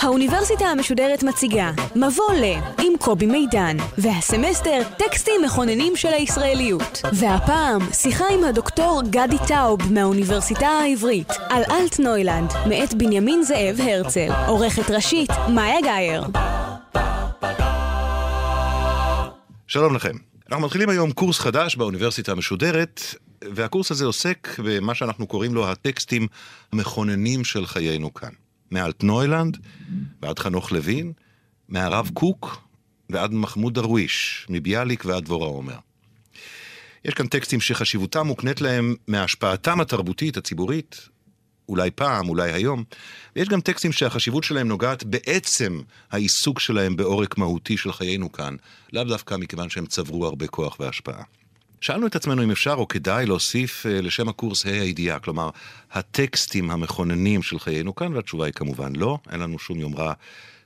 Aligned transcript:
האוניברסיטה 0.00 0.64
המשודרת 0.64 1.22
מציגה 1.22 1.70
מבוא 1.96 2.32
ל 2.32 2.44
עם 2.78 2.92
קובי 2.98 3.26
מידן 3.26 3.76
והסמסטר 3.98 4.82
טקסטים 4.98 5.42
מכוננים 5.44 5.96
של 5.96 6.08
הישראליות. 6.08 7.02
והפעם 7.12 7.80
שיחה 7.92 8.24
עם 8.30 8.44
הדוקטור 8.44 9.02
גדי 9.10 9.36
טאוב 9.48 9.92
מהאוניברסיטה 9.92 10.66
העברית 10.66 11.28
על 11.50 11.62
אלטנוילנד 11.70 12.52
מאת 12.68 12.94
בנימין 12.94 13.42
זאב 13.42 13.80
הרצל. 13.80 14.28
עורכת 14.46 14.90
ראשית 14.90 15.30
מאיה 15.54 15.80
גאייר. 15.80 16.24
שלום 19.66 19.94
לכם. 19.94 20.14
אנחנו 20.50 20.66
מתחילים 20.66 20.88
היום 20.88 21.12
קורס 21.12 21.38
חדש 21.38 21.76
באוניברסיטה 21.76 22.32
המשודרת, 22.32 23.02
והקורס 23.44 23.90
הזה 23.90 24.04
עוסק 24.04 24.48
במה 24.64 24.94
שאנחנו 24.94 25.26
קוראים 25.26 25.54
לו 25.54 25.68
הטקסטים 25.68 26.26
המכוננים 26.72 27.44
של 27.44 27.66
חיינו 27.66 28.14
כאן. 28.14 28.32
מאלטנוילנד 28.70 29.58
ועד 30.22 30.38
חנוך 30.38 30.72
לוין, 30.72 31.12
מהרב 31.68 32.10
קוק 32.14 32.62
ועד 33.10 33.32
מחמוד 33.32 33.74
דרוויש, 33.74 34.46
מביאליק 34.48 35.04
ועד 35.04 35.24
דבורה 35.24 35.46
עומר. 35.46 35.78
יש 37.04 37.14
כאן 37.14 37.26
טקסטים 37.26 37.60
שחשיבותם 37.60 38.26
מוקנית 38.26 38.60
להם 38.60 38.94
מהשפעתם 39.08 39.80
התרבותית, 39.80 40.36
הציבורית, 40.36 41.08
אולי 41.68 41.90
פעם, 41.90 42.28
אולי 42.28 42.52
היום, 42.52 42.84
ויש 43.36 43.48
גם 43.48 43.60
טקסטים 43.60 43.92
שהחשיבות 43.92 44.44
שלהם 44.44 44.68
נוגעת 44.68 45.04
בעצם 45.04 45.80
העיסוק 46.10 46.60
שלהם 46.60 46.96
בעורק 46.96 47.38
מהותי 47.38 47.76
של 47.76 47.92
חיינו 47.92 48.32
כאן, 48.32 48.56
לאו 48.92 49.04
דווקא 49.04 49.34
מכיוון 49.34 49.70
שהם 49.70 49.86
צברו 49.86 50.26
הרבה 50.26 50.46
כוח 50.46 50.80
והשפעה. 50.80 51.22
שאלנו 51.80 52.06
את 52.06 52.16
עצמנו 52.16 52.42
אם 52.42 52.50
אפשר 52.50 52.74
או 52.74 52.88
כדאי 52.88 53.26
להוסיף 53.26 53.86
אה, 53.86 54.00
לשם 54.00 54.28
הקורס 54.28 54.66
ה' 54.66 54.70
הידיעה, 54.70 55.18
כלומר, 55.18 55.50
הטקסטים 55.92 56.70
המכוננים 56.70 57.42
של 57.42 57.58
חיינו 57.58 57.94
כאן, 57.94 58.16
והתשובה 58.16 58.46
היא 58.46 58.54
כמובן 58.54 58.96
לא, 58.96 59.18
אין 59.32 59.40
לנו 59.40 59.58
שום 59.58 59.80
יומרה 59.80 60.12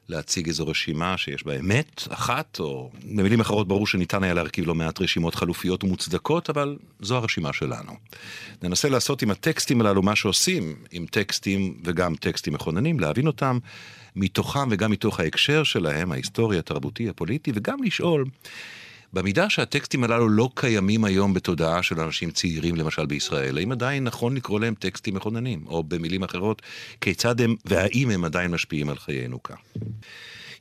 להציג 0.09 0.49
איזו 0.49 0.67
רשימה 0.67 1.17
שיש 1.17 1.47
בה 1.47 1.59
אמת 1.59 2.03
אחת, 2.09 2.61
או 2.61 2.91
במילים 3.05 3.41
אחרות 3.41 3.69
ברור 3.69 3.87
שניתן 3.87 4.23
היה 4.23 4.35
להרכיב 4.35 4.67
לא 4.67 4.75
מעט 4.75 5.01
רשימות 5.01 5.35
חלופיות 5.35 5.85
ומוצדקות, 5.85 6.51
אבל 6.51 6.77
זו 7.01 7.17
הרשימה 7.17 7.53
שלנו. 7.53 7.93
ננסה 8.63 8.89
לעשות 8.89 9.23
עם 9.23 9.31
הטקסטים 9.31 9.81
הללו 9.81 10.03
מה 10.03 10.17
שעושים 10.17 10.75
עם 10.91 11.07
טקסטים 11.07 11.75
וגם 11.85 12.15
טקסטים 12.15 12.53
מכוננים, 12.53 13.01
להבין 13.01 13.27
אותם 13.27 13.59
מתוכם 14.17 14.69
וגם 14.71 14.91
מתוך 14.91 15.21
ההקשר 15.21 15.65
שלהם, 15.65 16.13
ההיסטורי, 16.13 16.59
התרבותי, 16.59 17.09
הפוליטי, 17.09 17.53
וגם 17.55 17.83
לשאול 17.83 18.25
במידה 19.15 19.51
שהטקסטים 19.51 20.05
הללו 20.05 20.29
לא 20.29 20.51
קיימים 20.55 21.05
היום 21.05 21.35
בתודעה 21.35 21.83
של 21.83 22.01
אנשים 22.01 22.31
צעירים, 22.31 22.77
למשל 22.77 23.07
בישראל, 23.07 23.59
האם 23.59 23.73
עדיין 23.73 24.05
נכון 24.05 24.37
לקרוא 24.37 24.61
להם 24.61 24.75
טקסטים 24.75 25.15
מכוננים? 25.15 25.65
או 25.67 25.83
במילים 25.83 26.23
אחרות, 26.23 26.63
כיצד 27.01 27.41
הם 27.41 27.55
והאם 27.65 28.11
הם 28.11 28.25
עדיין 28.25 28.51
משפיעים 28.51 28.89
על 28.89 28.99
חיינו 28.99 29.43
כך? 29.43 29.57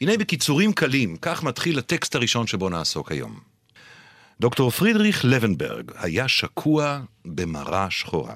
הנה 0.01 0.17
בקיצורים 0.17 0.73
קלים, 0.73 1.15
כך 1.21 1.43
מתחיל 1.43 1.79
הטקסט 1.79 2.15
הראשון 2.15 2.47
שבו 2.47 2.69
נעסוק 2.69 3.11
היום. 3.11 3.39
דוקטור 4.39 4.69
פרידריך 4.71 5.25
לבנברג 5.25 5.91
היה 5.95 6.27
שקוע 6.27 6.99
במרה 7.25 7.89
שחורה. 7.89 8.35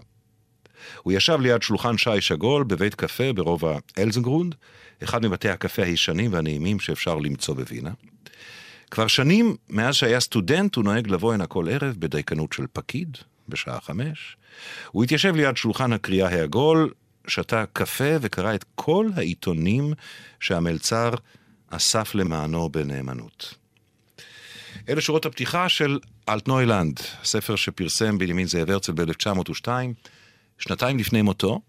הוא 1.03 1.13
ישב 1.13 1.37
ליד 1.41 1.61
שולחן 1.61 1.97
שי 1.97 2.21
שגול 2.21 2.63
בבית 2.63 2.95
קפה 2.95 3.33
ברובע 3.33 3.77
אלזנגרונד, 3.97 4.55
אחד 5.03 5.25
מבתי 5.25 5.49
הקפה 5.49 5.83
הישנים 5.83 6.33
והנעימים 6.33 6.79
שאפשר 6.79 7.15
למצוא 7.15 7.55
בווינה. 7.55 7.91
כבר 8.91 9.07
שנים 9.07 9.55
מאז 9.69 9.95
שהיה 9.95 10.19
סטודנט 10.19 10.75
הוא 10.75 10.83
נוהג 10.83 11.07
לבוא 11.07 11.33
הנה 11.33 11.47
כל 11.47 11.69
ערב 11.69 11.95
בדייקנות 11.99 12.53
של 12.53 12.65
פקיד, 12.73 13.17
בשעה 13.49 13.81
חמש. 13.81 14.37
הוא 14.91 15.03
התיישב 15.03 15.35
ליד 15.35 15.57
שולחן 15.57 15.93
הקריאה 15.93 16.29
העגול, 16.29 16.91
שתה 17.27 17.63
קפה 17.73 18.15
וקרא 18.21 18.55
את 18.55 18.65
כל 18.75 19.09
העיתונים 19.15 19.93
שהמלצר 20.39 21.09
אסף 21.69 22.15
למענו 22.15 22.69
בנאמנות. 22.69 23.53
אלה 24.89 25.01
שורות 25.01 25.25
הפתיחה 25.25 25.69
של 25.69 25.99
אלטנוילנד, 26.29 26.99
ספר 27.23 27.55
שפרסם 27.55 28.17
בנימין 28.17 28.47
זאב 28.47 28.71
הרצל 28.71 28.91
ב-1902, 28.91 29.67
שנתיים 30.59 30.97
לפני 30.97 31.21
מותו, 31.21 31.61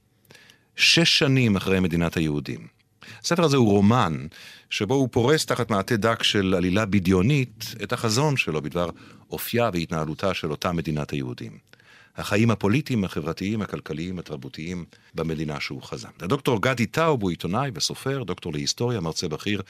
שש 0.77 1.19
שנים 1.19 1.57
אחרי 1.57 1.81
מדינת 1.81 2.17
היהודים. 2.17 2.78
הספר 3.25 3.45
הזה 3.45 3.57
הוא 3.57 3.71
רומן 3.71 4.27
שבו 4.71 4.95
הוא 4.95 5.09
פורס 5.13 5.47
תחת 5.47 5.71
מעטה 5.71 5.97
דק 5.97 6.23
של 6.23 6.55
עלילה 6.55 6.87
בדיונית 6.87 7.75
את 7.83 7.93
החזון 7.93 8.37
שלו 8.37 8.63
בדבר 8.63 8.91
אופייה 9.31 9.71
והתנהלותה 9.73 10.35
של 10.35 10.51
אותה 10.51 10.73
מדינת 10.73 11.11
היהודים. 11.11 11.69
החיים 12.19 12.51
הפוליטיים, 12.51 13.05
החברתיים, 13.05 13.63
הכלכליים, 13.63 14.19
התרבותיים 14.19 14.85
במדינה 15.15 15.61
שהוא 15.61 15.83
חזה. 15.83 16.09
הדוקטור 16.21 16.63
גדי 16.63 16.87
טאוב 16.87 17.23
הוא 17.23 17.31
עיתונאי 17.31 17.71
וסופר, 17.75 18.23
דוקטור 18.23 18.53
להיסטוריה, 18.53 19.01
מרצה 19.01 19.29
בכיר 19.29 19.63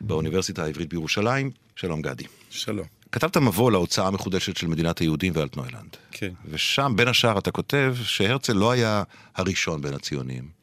באוניברסיטה 0.00 0.64
העברית 0.64 0.88
בירושלים. 0.88 1.50
שלום 1.76 2.02
גדי. 2.02 2.24
שלום. 2.50 2.86
כתבת 3.12 3.36
מבוא 3.36 3.72
להוצאה 3.72 4.06
המחודשת 4.06 4.56
של 4.56 4.66
מדינת 4.66 4.98
היהודים 4.98 5.32
ואלטנוילנד. 5.36 5.96
כן. 6.10 6.32
ושם, 6.50 6.92
בין 6.96 7.08
השאר, 7.08 7.38
אתה 7.38 7.50
כותב 7.50 7.96
שהרצל 8.02 8.52
לא 8.52 8.70
היה 8.70 9.02
הראשון 9.34 9.82
בין 9.82 9.94
הציונים. 9.94 10.55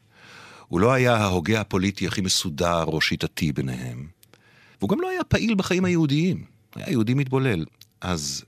הוא 0.74 0.82
לא 0.82 0.94
היה 0.94 1.16
ההוגה 1.16 1.62
הפוליטי 1.62 2.08
הכי 2.08 2.22
מסודר 2.22 2.84
או 2.84 3.02
שיטתי 3.02 3.52
ביניהם. 3.52 4.08
והוא 4.80 4.90
גם 4.90 5.02
לא 5.02 5.10
היה 5.10 5.24
פעיל 5.24 5.56
בחיים 5.56 5.86
היהודיים. 5.86 6.46
היה 6.76 6.90
יהודי 6.90 7.14
מתבולל. 7.14 7.66
אז 8.02 8.44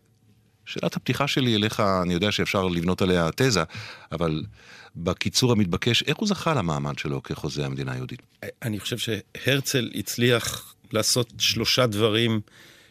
שאלת 0.66 0.96
הפתיחה 0.96 1.28
שלי 1.28 1.56
אליך, 1.56 1.80
אני 1.80 2.14
יודע 2.14 2.32
שאפשר 2.32 2.68
לבנות 2.68 3.02
עליה 3.02 3.30
תזה, 3.36 3.64
אבל 4.12 4.44
בקיצור 4.96 5.52
המתבקש, 5.52 6.04
איך 6.04 6.18
הוא 6.18 6.28
זכה 6.28 6.54
למעמד 6.54 6.98
שלו 6.98 7.24
כחוזה 7.24 7.66
המדינה 7.66 7.92
היהודית? 7.92 8.22
אני 8.62 8.80
חושב 8.80 8.98
שהרצל 8.98 9.90
הצליח 9.96 10.76
לעשות 10.92 11.34
שלושה 11.38 11.88
דברים 11.88 12.42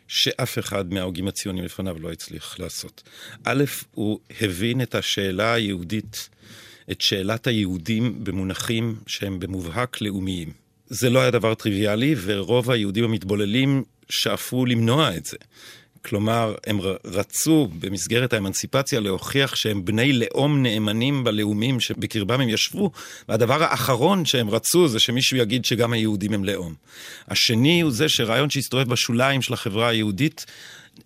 שאף 0.09 0.59
אחד 0.59 0.93
מההוגים 0.93 1.28
הציונים 1.28 1.65
לפניו 1.65 1.99
לא 1.99 2.12
הצליח 2.12 2.59
לעשות. 2.59 3.03
א', 3.44 3.65
הוא 3.91 4.21
הבין 4.41 4.83
את 4.83 4.94
השאלה 4.94 5.53
היהודית 5.53 6.28
את 6.91 7.00
שאלת 7.00 7.47
היהודים 7.47 8.25
במונחים 8.25 8.97
שהם 9.06 9.41
במובהק 9.41 10.00
לאומיים. 10.00 10.49
זה 10.87 11.11
לא 11.11 11.21
היה 11.21 11.31
דבר 11.31 11.55
טריוויאלי, 11.55 12.15
ורוב 12.25 12.71
היהודים 12.71 13.05
המתבוללים 13.05 13.84
שאפו 14.09 14.67
למנוע 14.67 15.17
את 15.17 15.27
זה. 15.27 15.37
כלומר, 16.05 16.55
הם 16.67 16.78
רצו 17.05 17.69
במסגרת 17.78 18.33
האמנציפציה 18.33 19.00
להוכיח 19.00 19.55
שהם 19.55 19.84
בני 19.84 20.12
לאום 20.12 20.62
נאמנים 20.62 21.25
בלאומים 21.25 21.81
שבקרבם 21.81 22.41
הם 22.41 22.49
ישבו, 22.49 22.91
והדבר 23.28 23.62
האחרון 23.62 24.25
שהם 24.25 24.50
רצו 24.50 24.89
זה 24.89 25.00
שמישהו 25.00 25.37
יגיד 25.37 25.65
שגם 25.65 25.93
היהודים 25.93 26.33
הם 26.33 26.44
לאום. 26.44 26.75
השני 27.28 27.81
הוא 27.81 27.93
זה 27.93 28.09
שרעיון 28.09 28.50
שהסתובב 28.50 28.89
בשוליים 28.89 29.43
של 29.43 29.53
החברה 29.55 29.89
היהודית 29.89 30.47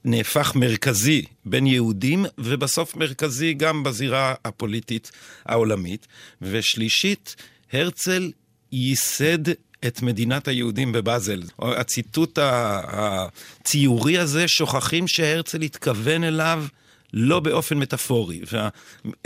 נהפך 0.05 0.53
מרכזי 0.55 1.25
בין 1.45 1.67
יהודים, 1.67 2.27
ובסוף 2.39 2.97
מרכזי 2.97 3.55
גם 3.55 3.83
בזירה 3.83 4.35
הפוליטית 4.45 5.11
העולמית. 5.47 6.07
ושלישית, 6.43 7.37
הרצל 7.73 8.31
ייסד 8.73 9.49
את 9.87 10.03
מדינת 10.03 10.49
היהודים 10.49 10.93
בבאזל. 10.93 11.43
הציטוט 11.59 12.39
הציורי 12.43 14.19
הזה, 14.19 14.49
שוכחים 14.49 15.09
שהרצל 15.09 15.63
התכוון 15.63 16.25
אליו 16.25 16.65
לא 17.13 17.41
באופן 17.41 17.79
מטאפורי. 17.79 18.41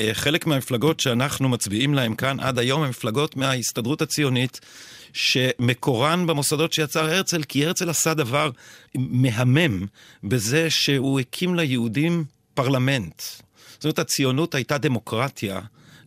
וחלק 0.00 0.47
מהמפלגות 0.47 1.00
שאנחנו 1.00 1.48
מצביעים 1.48 1.94
להן 1.94 2.15
כאן 2.15 2.41
עד 2.41 2.59
היום 2.59 2.82
הן 2.82 2.88
מפלגות 2.88 3.36
מההסתדרות 3.36 4.03
הציונית. 4.03 4.60
שמקורן 5.12 6.27
במוסדות 6.27 6.72
שיצר 6.72 7.04
הרצל, 7.04 7.42
כי 7.42 7.66
הרצל 7.66 7.91
עשה 7.91 8.15
דבר 8.15 8.51
מהמם 8.95 9.86
בזה 10.24 10.71
שהוא 10.71 11.21
הקים 11.21 11.54
ליהודים 11.54 12.24
פרלמנט. 12.54 13.22
זאת 13.72 13.84
אומרת, 13.84 13.98
הציונות 13.98 14.54
הייתה 14.54 14.78
דמוקרטיה. 14.78 15.60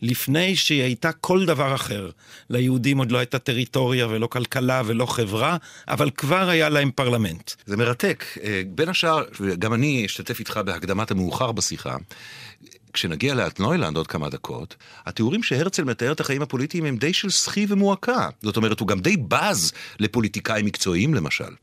לפני 0.06 0.56
שהיא 0.56 0.84
הייתה 0.84 1.12
כל 1.12 1.46
דבר 1.46 1.76
אחר. 1.76 2.10
ליהודים 2.50 2.98
עוד 2.98 3.12
לא 3.12 3.18
הייתה 3.18 3.40
טריטוריה 3.40 4.08
ולא 4.08 4.28
כלכלה 4.28 4.82
ולא 4.86 5.06
חברה, 5.06 5.58
אבל 5.88 6.10
כבר 6.10 6.50
היה 6.50 6.70
להם 6.70 6.92
פרלמנט. 6.92 7.52
זה 7.66 7.78
מרתק. 7.78 8.26
אה, 8.44 8.62
בין 8.68 8.90
השאר, 8.90 9.24
גם 9.60 9.74
אני 9.74 10.06
אשתתף 10.06 10.40
איתך 10.40 10.60
בהקדמת 10.66 11.12
המאוחר 11.12 11.52
בשיחה, 11.52 11.96
כשנגיע 12.94 13.36
לאלטנוילנד 13.36 13.98
עוד 13.98 14.08
כמה 14.08 14.30
דקות, 14.30 14.76
התיאורים 15.06 15.44
שהרצל 15.44 15.84
מתאר 15.84 16.12
את 16.12 16.20
החיים 16.20 16.42
הפוליטיים 16.42 16.86
הם 16.86 16.98
די 16.98 17.14
של 17.14 17.30
סחי 17.30 17.66
ומועקה. 17.70 18.30
זאת 18.42 18.58
אומרת, 18.58 18.80
הוא 18.80 18.88
גם 18.88 19.00
די 19.00 19.18
בז 19.18 19.72
לפוליטיקאים 20.00 20.66
מקצועיים 20.66 21.14
למשל. 21.14 21.54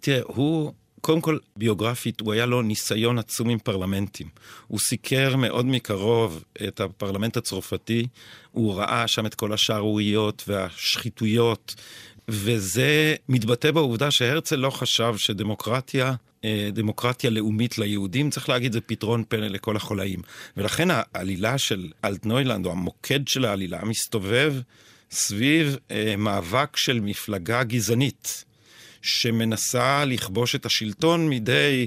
תראה, 0.00 0.20
הוא 0.26 0.72
קודם 1.04 1.20
כל, 1.20 1.38
ביוגרפית, 1.56 2.20
הוא 2.20 2.32
היה 2.32 2.46
לו 2.46 2.62
ניסיון 2.62 3.18
עצום 3.18 3.48
עם 3.48 3.58
פרלמנטים. 3.58 4.28
הוא 4.66 4.78
סיקר 4.78 5.36
מאוד 5.36 5.66
מקרוב 5.66 6.44
את 6.68 6.80
הפרלמנט 6.80 7.36
הצרפתי, 7.36 8.06
הוא 8.52 8.74
ראה 8.74 9.08
שם 9.08 9.26
את 9.26 9.34
כל 9.34 9.52
השערוריות 9.52 10.44
והשחיתויות, 10.48 11.74
וזה 12.28 13.14
מתבטא 13.28 13.70
בעובדה 13.70 14.10
שהרצל 14.10 14.56
לא 14.56 14.70
חשב 14.70 15.14
שדמוקרטיה 15.16 16.14
אה, 16.44 16.68
דמוקרטיה 16.72 17.30
לאומית 17.30 17.78
ליהודים, 17.78 18.30
צריך 18.30 18.48
להגיד, 18.48 18.72
זה 18.72 18.80
פתרון 18.80 19.24
פלא 19.28 19.46
לכל 19.46 19.76
החולאים. 19.76 20.22
ולכן 20.56 20.88
העלילה 20.90 21.58
של 21.58 21.90
אלטנוילנד, 22.04 22.66
או 22.66 22.72
המוקד 22.72 23.28
של 23.28 23.44
העלילה, 23.44 23.84
מסתובב 23.84 24.54
סביב 25.10 25.76
אה, 25.90 26.14
מאבק 26.18 26.76
של 26.76 27.00
מפלגה 27.00 27.62
גזענית, 27.62 28.44
שמנסה 29.04 30.04
לכבוש 30.04 30.54
את 30.54 30.66
השלטון 30.66 31.28
מידי 31.28 31.86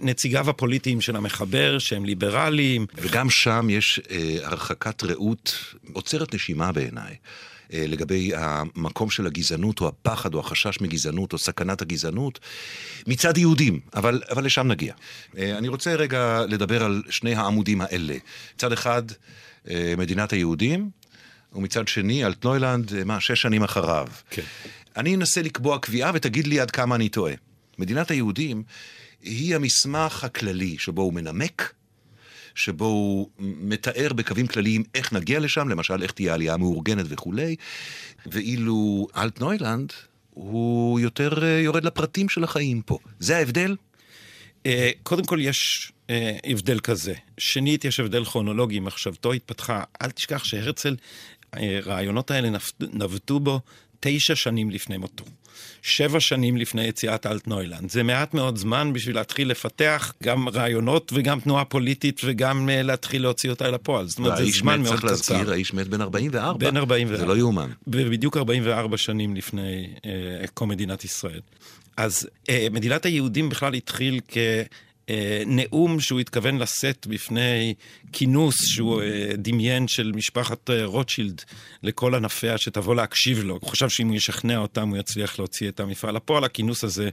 נציגיו 0.00 0.50
הפוליטיים 0.50 1.00
של 1.00 1.16
המחבר, 1.16 1.78
שהם 1.78 2.04
ליברליים. 2.04 2.86
וגם 2.94 3.30
שם 3.30 3.66
יש 3.70 4.00
אה, 4.10 4.36
הרחקת 4.42 5.04
ראות 5.04 5.74
עוצרת 5.92 6.34
נשימה 6.34 6.72
בעיניי. 6.72 7.16
אה, 7.72 7.84
לגבי 7.88 8.32
המקום 8.36 9.10
של 9.10 9.26
הגזענות, 9.26 9.80
או 9.80 9.88
הפחד, 9.88 10.34
או 10.34 10.40
החשש 10.40 10.80
מגזענות, 10.80 11.32
או 11.32 11.38
סכנת 11.38 11.82
הגזענות, 11.82 12.40
מצד 13.06 13.38
יהודים, 13.38 13.80
אבל, 13.94 14.22
אבל 14.30 14.44
לשם 14.44 14.68
נגיע. 14.68 14.94
אה, 15.38 15.58
אני 15.58 15.68
רוצה 15.68 15.94
רגע 15.94 16.44
לדבר 16.48 16.84
על 16.84 17.02
שני 17.10 17.34
העמודים 17.34 17.80
האלה. 17.80 18.14
מצד 18.56 18.72
אחד, 18.72 19.02
אה, 19.70 19.94
מדינת 19.98 20.32
היהודים, 20.32 20.90
ומצד 21.52 21.88
שני, 21.88 22.24
אלטנוילנד, 22.24 23.04
מה, 23.04 23.20
שש 23.20 23.42
שנים 23.42 23.62
אחריו. 23.62 24.06
כן. 24.30 24.42
אני 24.96 25.14
אנסה 25.14 25.42
לקבוע 25.42 25.78
קביעה 25.78 26.10
ותגיד 26.14 26.46
לי 26.46 26.60
עד 26.60 26.70
כמה 26.70 26.94
אני 26.94 27.08
טועה. 27.08 27.34
מדינת 27.78 28.10
היהודים 28.10 28.62
היא 29.22 29.56
המסמך 29.56 30.24
הכללי 30.24 30.78
שבו 30.78 31.02
הוא 31.02 31.12
מנמק, 31.12 31.72
שבו 32.54 32.84
הוא 32.84 33.30
מתאר 33.38 34.12
בקווים 34.12 34.46
כלליים 34.46 34.84
איך 34.94 35.12
נגיע 35.12 35.40
לשם, 35.40 35.68
למשל 35.68 36.02
איך 36.02 36.12
תהיה 36.12 36.34
עלייה 36.34 36.56
מאורגנת 36.56 37.06
וכולי, 37.08 37.56
ואילו 38.26 39.08
אלטנוילנד 39.16 39.92
הוא 40.30 41.00
יותר 41.00 41.44
אה, 41.44 41.60
יורד 41.60 41.84
לפרטים 41.84 42.28
של 42.28 42.44
החיים 42.44 42.82
פה. 42.82 42.98
זה 43.18 43.36
ההבדל? 43.36 43.76
אה, 44.66 44.90
קודם 45.02 45.24
כל 45.24 45.38
יש 45.40 45.92
אה, 46.10 46.36
הבדל 46.44 46.80
כזה. 46.80 47.14
שנית, 47.38 47.84
יש 47.84 48.00
הבדל 48.00 48.24
כרונולוגי, 48.24 48.80
מחשבתו 48.80 49.32
התפתחה. 49.32 49.82
אל 50.02 50.10
תשכח 50.10 50.44
שהרצל, 50.44 50.96
הרעיונות 51.52 52.30
האלה 52.30 52.58
נבטו 52.80 53.40
בו 53.40 53.60
תשע 54.00 54.34
שנים 54.34 54.70
לפני 54.70 54.96
מותו. 54.96 55.24
שבע 55.82 56.20
שנים 56.20 56.56
לפני 56.56 56.84
יציאת 56.84 57.26
אלטנוילנד. 57.26 57.90
זה 57.90 58.02
מעט 58.02 58.34
מאוד 58.34 58.56
זמן 58.56 58.92
בשביל 58.92 59.16
להתחיל 59.16 59.50
לפתח 59.50 60.12
גם 60.22 60.48
רעיונות 60.48 61.12
וגם 61.14 61.40
תנועה 61.40 61.64
פוליטית 61.64 62.20
וגם 62.24 62.68
uh, 62.68 62.82
להתחיל 62.82 63.22
להוציא 63.22 63.50
אותה 63.50 63.66
אל 63.66 63.74
הפועל. 63.74 64.06
זאת 64.06 64.18
אומרת, 64.18 64.36
זה 64.36 64.44
זמן 64.44 64.82
מאוד 64.82 64.98
קצר. 64.98 65.08
האיש 65.08 65.20
מת, 65.20 65.24
צריך 65.24 65.30
להזכיר, 65.30 65.52
האיש 65.52 65.74
מת 65.74 65.88
בן 65.88 66.00
44. 66.00 66.70
בן 66.70 66.76
44. 66.76 67.20
זה 67.20 67.26
לא 67.26 67.36
יאומן. 67.36 67.70
ובדיוק 67.86 68.36
44 68.36 68.96
שנים 68.96 69.36
לפני 69.36 69.86
uh, 69.96 70.00
קום 70.54 70.68
מדינת 70.68 71.04
ישראל. 71.04 71.40
אז 71.96 72.28
uh, 72.46 72.50
מדינת 72.70 73.04
היהודים 73.06 73.48
בכלל 73.48 73.74
התחיל 73.74 74.20
כ... 74.28 74.36
אה, 75.10 75.42
נאום 75.46 76.00
שהוא 76.00 76.20
התכוון 76.20 76.58
לשאת 76.58 77.06
בפני 77.06 77.74
כינוס 78.12 78.54
שהוא 78.66 79.02
אה, 79.02 79.30
דמיין 79.34 79.88
של 79.88 80.12
משפחת 80.14 80.70
אה, 80.70 80.84
רוטשילד 80.84 81.42
לכל 81.82 82.14
ענפיה 82.14 82.58
שתבוא 82.58 82.94
להקשיב 82.94 83.38
לו. 83.38 83.58
הוא 83.60 83.70
חשב 83.70 83.88
שאם 83.88 84.08
הוא 84.08 84.16
ישכנע 84.16 84.58
אותם 84.58 84.88
הוא 84.88 84.96
יצליח 84.96 85.38
להוציא 85.38 85.68
את 85.68 85.80
המפעל 85.80 86.16
לפועל. 86.16 86.44
הכינוס 86.44 86.84
הזה 86.84 87.10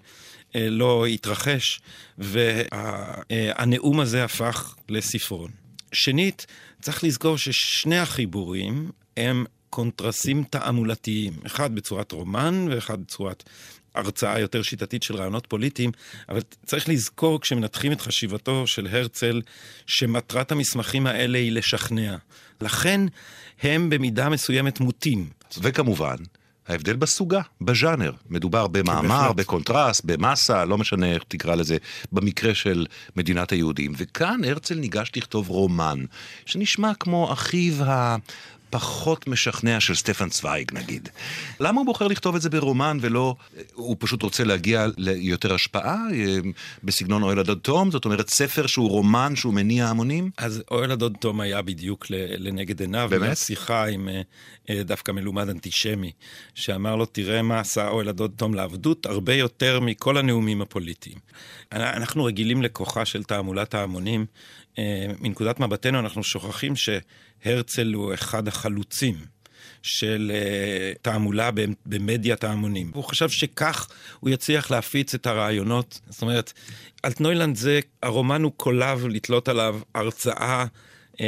לא 0.56 1.06
התרחש, 1.06 1.80
והנאום 2.18 4.00
הזה 4.00 4.24
הפך 4.24 4.76
לספרון. 4.90 5.52
שנית, 5.92 6.46
צריך 6.82 7.04
לזכור 7.04 7.38
ששני 7.38 8.00
החיבורים 8.00 8.92
הם 9.18 9.46
קונטרסים 9.70 10.44
תעמולתיים, 10.44 11.34
אחד 11.46 11.76
בצורת 11.76 12.12
רומן 12.12 12.68
ואחד 12.70 13.02
בצורת 13.02 13.44
הרצאה 13.98 14.40
יותר 14.40 14.62
שיטתית 14.62 15.04
של 15.04 15.16
רעיונות 15.16 15.46
פוליטיים, 15.46 15.92
אבל 16.30 16.42
צריך 16.66 16.90
לזכור 16.90 17.42
כשמנתחים 17.42 17.92
את 17.92 18.02
חשיבתו 18.02 18.68
של 18.68 18.88
הרצל, 18.92 19.42
שמטרת 19.88 20.52
המסמכים 20.52 21.08
האלה 21.08 21.38
היא 21.38 21.52
לשכנע. 21.52 22.16
לכן 22.62 23.02
הם 23.62 23.90
במידה 23.90 24.30
מסוימת 24.30 24.80
מוטים. 24.80 25.30
וכמובן, 25.62 26.16
ההבדל 26.68 26.96
בסוגה, 26.96 27.42
בז'אנר. 27.62 28.12
מדובר 28.30 28.68
במאמר, 28.68 29.34
בקונטרס, 29.34 30.06
במסה, 30.06 30.66
לא 30.66 30.78
משנה 30.78 31.12
איך 31.12 31.24
תקרא 31.28 31.56
לזה, 31.56 31.78
במקרה 32.12 32.56
של 32.56 32.86
מדינת 33.16 33.52
היהודים. 33.52 33.94
וכאן 33.98 34.44
הרצל 34.44 34.76
ניגש 34.76 35.12
לכתוב 35.16 35.50
רומן, 35.50 36.00
שנשמע 36.46 36.92
כמו 37.00 37.34
אחיו 37.34 37.84
ה... 37.84 38.16
פחות 38.69 39.28
משכנע 39.28 39.80
של 39.80 39.96
סטפן 39.96 40.30
צוויג 40.30 40.72
נגיד. 40.74 41.10
למה 41.60 41.80
הוא 41.80 41.86
בוחר 41.86 42.08
לכתוב 42.08 42.36
את 42.36 42.42
זה 42.42 42.50
ברומן 42.50 42.98
ולא, 43.02 43.36
הוא 43.74 43.96
פשוט 44.00 44.24
רוצה 44.24 44.44
להגיע 44.44 44.88
ליותר 44.98 45.54
השפעה 45.54 45.98
אה, 46.14 46.38
בסגנון 46.84 47.24
אוהל 47.24 47.40
הדוד 47.40 47.60
תום? 47.62 47.92
זאת 47.92 48.06
אומרת 48.06 48.30
ספר 48.30 48.68
שהוא 48.68 48.90
רומן 48.90 49.36
שהוא 49.36 49.54
מניע 49.54 49.88
המונים? 49.88 50.31
אז 50.38 50.64
אוהל 50.72 50.92
הדוד 50.92 51.18
תום 51.19 51.42
היה 51.42 51.62
בדיוק 51.62 52.06
לנגד 52.10 52.81
עיניו. 52.81 53.08
באמת? 53.10 53.38
שיחה 53.38 53.86
עם 53.86 54.10
אה, 54.10 54.22
אה, 54.69 54.84
דווקא 54.84 55.12
מלומד 55.12 55.50
אנטישמי, 55.50 56.12
שאמר 56.56 56.96
לו 56.96 57.06
תראה 57.06 57.42
מה 57.42 57.60
עשה 57.60 57.88
אוהל 57.88 58.08
הדוד 58.10 58.31
תום 58.36 58.54
לעבדות 58.54 59.06
הרבה 59.06 59.34
יותר 59.34 59.80
מכל 59.80 60.18
הנאומים 60.18 60.62
הפוליטיים. 60.62 61.18
אנחנו 61.72 62.24
רגילים 62.24 62.62
לכוחה 62.62 63.06
של 63.06 63.24
תעמולת 63.24 63.74
ההמונים. 63.74 64.25
מנקודת 65.20 65.60
מבטנו 65.60 66.00
אנחנו 66.00 66.24
שוכחים 66.24 66.76
ש... 66.76 66.90
הרצל 67.46 67.94
הוא 67.94 68.14
אחד 68.14 68.48
החלוצים 68.48 69.16
של 69.82 70.32
uh, 70.34 71.00
תעמולה 71.02 71.50
במדיית 71.86 72.44
ההמונים. 72.44 72.92
הוא 72.94 73.04
חשב 73.04 73.30
שכך 73.30 73.88
הוא 74.20 74.30
יצליח 74.30 74.72
להפיץ 74.72 75.14
את 75.14 75.28
הרעיונות. 75.28 76.00
זאת 76.10 76.22
אומרת, 76.22 76.54
אלטנוילנד 77.06 77.56
זה, 77.56 77.80
הרומן 78.04 78.44
הוא 78.44 78.52
קולב 78.58 79.08
לתלות 79.08 79.48
עליו 79.48 79.80
הרצאה 79.96 80.62
אה, 80.62 80.66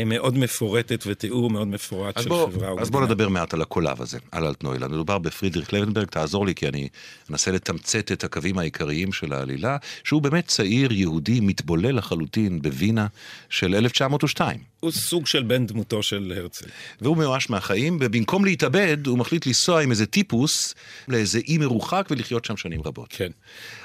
מאוד 0.05 0.37
מפורטת 0.37 1.03
ותיאור 1.07 1.49
מאוד 1.49 1.67
מפורט 1.67 2.21
של 2.21 2.29
בוא, 2.29 2.47
חברה. 2.47 2.81
אז 2.81 2.89
בוא 2.89 3.05
נדבר 3.05 3.29
מעט 3.29 3.53
על 3.53 3.61
הקולב 3.61 4.01
הזה, 4.01 4.17
על 4.31 4.45
אלטנוילנד. 4.45 4.91
מדובר 4.91 5.17
בפרידריך 5.17 5.73
לבנברג, 5.73 6.07
תעזור 6.07 6.45
לי 6.45 6.55
כי 6.55 6.67
אני 6.67 6.87
אנסה 7.29 7.51
לתמצת 7.51 8.11
את 8.11 8.23
הקווים 8.23 8.57
העיקריים 8.57 9.11
של 9.11 9.33
העלילה, 9.33 9.77
שהוא 10.03 10.21
באמת 10.21 10.47
צעיר 10.47 10.91
יהודי 10.93 11.39
מתבולל 11.39 11.97
לחלוטין 11.97 12.61
בווינה 12.61 13.07
של 13.49 13.75
1902. 13.75 14.68
הוא 14.79 14.91
סוג 14.91 15.27
של 15.27 15.43
בן 15.43 15.65
דמותו 15.65 16.03
של 16.03 16.33
הרצל. 16.37 16.65
והוא 17.01 17.17
מיואש 17.17 17.49
מהחיים, 17.49 17.97
ובמקום 18.01 18.45
להתאבד, 18.45 19.07
הוא 19.07 19.17
מחליט 19.17 19.45
לנסוע 19.45 19.81
עם 19.81 19.91
איזה 19.91 20.05
טיפוס 20.05 20.75
לאיזה 21.07 21.39
אי 21.47 21.57
מרוחק 21.57 22.07
ולחיות 22.11 22.45
שם 22.45 22.57
שנים 22.57 22.81
רבות. 22.85 23.07
כן. 23.09 23.29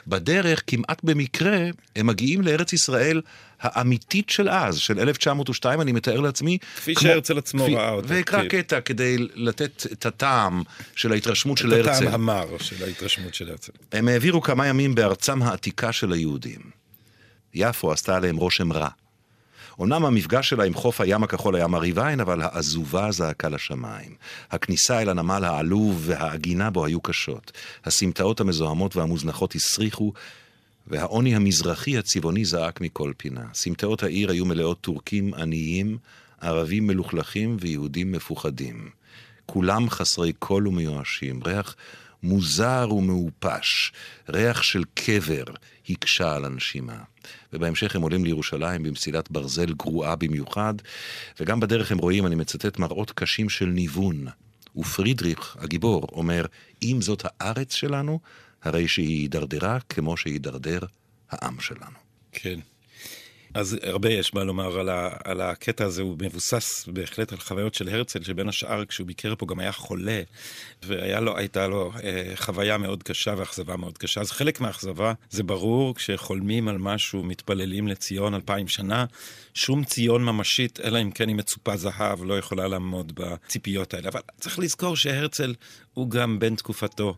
בדרך, 0.07 0.63
כמעט 0.67 1.05
במקרה, 1.05 1.59
הם 1.97 2.07
מגיעים 2.07 2.43
לארץ 2.43 2.73
ישראל 2.73 3.21
האמיתית 3.61 4.31
של 4.31 4.49
אז, 4.49 4.79
של 4.79 5.01
1902, 5.01 5.81
אני 5.81 5.93
מתאר 5.93 6.21
לעצמי. 6.21 6.59
כפי 6.77 6.95
כמו, 6.95 7.03
שהרצל 7.03 7.39
עצמו 7.39 7.63
כפי, 7.65 7.75
ראה 7.75 7.91
אותה. 7.91 8.07
ואקרא 8.11 8.43
כן. 8.43 8.49
קטע 8.49 8.81
כדי 8.81 9.17
לתת 9.35 9.87
את 9.93 10.07
הטעם 10.07 10.63
של 10.97 11.13
ההתרשמות 11.13 11.59
של 11.59 11.73
הרצל. 11.73 11.91
את 11.91 11.97
הטעם 11.97 12.15
המר 12.15 12.59
של 12.59 12.85
ההתרשמות 12.85 13.35
של 13.35 13.51
הרצל. 13.51 13.73
הם 13.93 14.09
העבירו 14.09 14.41
כמה 14.41 14.67
ימים 14.67 14.95
בארצם 14.95 15.43
העתיקה 15.43 15.93
של 15.93 16.13
היהודים. 16.13 16.61
יפו 17.55 17.93
עשתה 17.93 18.17
עליהם 18.17 18.37
רושם 18.37 18.73
רע. 18.73 18.89
אמנם 19.81 20.05
המפגש 20.05 20.49
שלה 20.49 20.65
עם 20.65 20.75
חוף 20.75 21.01
הים 21.01 21.23
הכחול 21.23 21.57
היה 21.57 21.67
מרהיב 21.67 21.99
עין, 21.99 22.21
אבל 22.21 22.43
העזובה 22.43 23.11
זעקה 23.13 23.49
לשמיים. 23.49 24.15
הכניסה 24.51 25.03
אל 25.03 25.09
הנמל 25.09 25.45
העלוב 25.45 26.03
והעגינה 26.07 26.71
בו 26.71 26.85
היו 26.85 27.01
קשות. 27.01 27.53
הסמטאות 27.85 28.41
המזוהמות 28.41 28.97
והמוזנחות 28.97 29.55
הסריחו, 29.55 30.13
והעוני 30.87 31.37
המזרחי 31.37 31.99
הצבעוני 31.99 32.45
זעק 32.45 32.81
מכל 32.81 33.13
פינה. 33.17 33.45
סמטאות 33.55 34.03
העיר 34.03 34.31
היו 34.31 34.45
מלאות 34.45 34.81
טורקים 34.81 35.35
עניים, 35.35 35.99
ערבים 36.41 36.87
מלוכלכים 36.87 37.57
ויהודים 37.61 38.13
מפוחדים. 38.13 38.89
כולם 39.47 39.91
חסרי 39.91 40.33
קול 40.33 40.69
ומיואשים, 40.69 41.41
ריח 41.45 41.77
מוזר 42.25 42.89
ומעופש, 42.91 43.93
ריח 44.29 44.63
של 44.63 44.85
קבר 44.95 45.45
הקשה 45.89 46.35
על 46.35 46.45
הנשימה. 46.45 47.03
ובהמשך 47.53 47.97
הם 47.97 48.03
עולים 48.03 48.25
לירושלים 48.25 48.83
במסילת 48.83 49.31
ברזל 49.31 49.73
גרועה 49.73 50.17
במיוחד, 50.17 50.75
וגם 51.41 51.61
בדרך 51.61 51.93
הם 51.93 51.99
רואים, 51.99 52.27
אני 52.27 52.35
מצטט, 52.35 52.79
מראות 52.79 53.11
קשים 53.11 53.49
של 53.49 53.67
ניוון. 53.67 54.27
ופרידריך, 54.77 55.57
הגיבור, 55.61 56.07
אומר, 56.13 56.47
אם 56.83 56.99
זאת 57.01 57.23
הארץ 57.25 57.75
שלנו, 57.75 58.21
הרי 58.63 58.89
שהיא 58.89 59.21
הידרדרה 59.21 59.79
כמו 59.89 60.17
שהידרדר 60.17 60.81
העם 61.31 61.61
שלנו. 61.61 61.99
כן. 62.33 62.61
אז 63.55 63.79
הרבה 63.83 64.11
יש 64.11 64.35
מה 64.35 64.45
לומר 64.45 64.79
על, 64.79 64.89
ה, 64.89 65.09
על 65.25 65.41
הקטע 65.41 65.85
הזה, 65.85 66.03
הוא 66.03 66.17
מבוסס 66.23 66.87
בהחלט 66.87 67.33
על 67.33 67.39
חוויות 67.39 67.75
של 67.75 67.89
הרצל, 67.89 68.23
שבין 68.23 68.49
השאר 68.49 68.85
כשהוא 68.85 69.07
ביקר 69.07 69.35
פה 69.39 69.47
גם 69.47 69.61
היה 69.61 69.73
חולה, 69.73 70.23
והייתה 70.83 71.67
לו 71.67 71.93
אה, 72.05 72.33
חוויה 72.37 72.79
מאוד 72.79 73.03
קשה 73.03 73.35
ואכזבה 73.39 73.77
מאוד 73.77 73.99
קשה. 73.99 74.21
אז 74.21 74.31
חלק 74.31 74.61
מהאכזבה 74.61 75.13
זה 75.31 75.43
ברור, 75.43 75.95
כשחולמים 75.95 76.69
על 76.69 76.79
משהו, 76.79 77.23
מתפללים 77.23 77.89
לציון 77.89 78.35
אלפיים 78.35 78.69
שנה, 78.69 79.05
שום 79.55 79.85
ציון 79.85 80.25
ממשית, 80.25 80.81
אלא 80.81 81.03
אם 81.03 81.11
כן 81.11 81.29
היא 81.29 81.37
מצופה 81.37 81.77
זהב, 81.77 82.25
לא 82.25 82.39
יכולה 82.39 82.69
לעמוד 82.69 83.13
בציפיות 83.15 83.95
האלה. 83.95 84.09
אבל 84.09 84.21
צריך 84.41 84.59
לזכור 84.59 84.97
שהרצל 84.97 85.55
הוא 85.95 86.11
גם 86.11 86.39
בן 86.39 86.55
תקופתו. 86.57 87.15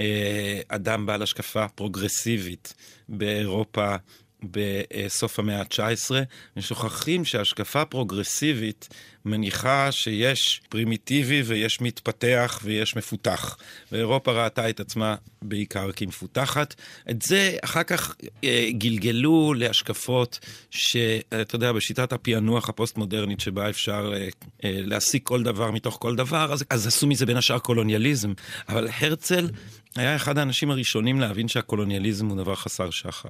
אה, 0.00 0.60
אדם 0.68 1.06
בעל 1.06 1.22
השקפה 1.22 1.68
פרוגרסיבית 1.68 2.74
באירופה 3.08 3.96
בסוף 4.42 5.38
המאה 5.38 5.60
ה-19, 5.60 6.10
ושוכחים 6.56 7.24
שהשקפה 7.24 7.84
פרוגרסיבית 7.84 8.88
מניחה 9.26 9.92
שיש 9.92 10.62
פרימיטיבי 10.68 11.42
ויש 11.42 11.80
מתפתח 11.80 12.60
ויש 12.64 12.96
מפותח. 12.96 13.56
ואירופה 13.92 14.32
ראתה 14.32 14.70
את 14.70 14.80
עצמה 14.80 15.14
בעיקר 15.42 15.92
כמפותחת. 15.96 16.74
את 17.10 17.22
זה 17.22 17.56
אחר 17.64 17.82
כך 17.82 18.16
אה, 18.44 18.68
גלגלו 18.70 19.54
להשקפות 19.56 20.38
שאתה 20.70 21.56
יודע, 21.56 21.72
בשיטת 21.72 22.12
הפענוח 22.12 22.68
הפוסט-מודרנית 22.68 23.40
שבה 23.40 23.70
אפשר 23.70 24.12
אה, 24.14 24.28
אה, 24.64 24.80
להסיק 24.84 25.22
כל 25.24 25.42
דבר 25.42 25.70
מתוך 25.70 25.96
כל 26.00 26.16
דבר, 26.16 26.52
אז, 26.52 26.64
אז 26.70 26.86
עשו 26.86 27.06
מזה 27.06 27.26
בין 27.26 27.36
השאר 27.36 27.58
קולוניאליזם. 27.58 28.32
אבל 28.68 28.88
הרצל 29.00 29.48
היה 29.96 30.16
אחד 30.16 30.38
האנשים 30.38 30.70
הראשונים 30.70 31.20
להבין 31.20 31.48
שהקולוניאליזם 31.48 32.26
הוא 32.26 32.36
דבר 32.36 32.54
חסר 32.54 32.90
שחר. 32.90 33.28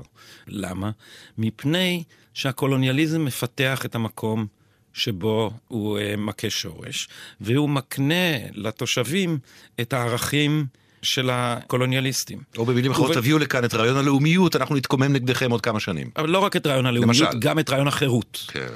למה? 0.49 0.91
מפני 1.39 2.05
שהקולוניאליזם 2.35 3.25
מפתח 3.25 3.85
את 3.85 3.95
המקום 3.95 4.47
שבו 4.93 5.51
הוא 5.69 5.99
uh, 5.99 6.03
מכה 6.17 6.51
שורש, 6.51 7.09
והוא 7.41 7.69
מקנה 7.69 8.37
לתושבים 8.53 9.39
את 9.81 9.93
הערכים 9.93 10.67
של 11.03 11.31
הקולוניאליסטים. 11.33 12.39
או 12.57 12.65
במילים 12.65 12.91
אחרות, 12.91 13.11
וב... 13.11 13.15
תביאו 13.15 13.39
לכאן 13.39 13.65
את 13.65 13.75
רעיון 13.75 13.97
הלאומיות, 13.97 14.57
אנחנו 14.57 14.75
נתקומם 14.77 15.13
נגדכם 15.13 15.51
עוד 15.51 15.61
כמה 15.61 15.81
שנים. 15.81 16.11
אבל 16.17 16.31
לא 16.31 16.39
רק 16.39 16.57
את 16.57 16.67
רעיון 16.67 16.87
הלאומיות, 16.87 17.27
למשל. 17.27 17.39
גם 17.39 17.59
את 17.59 17.71
רעיון 17.71 17.89
החירות. 17.89 18.45
כן. 18.49 18.67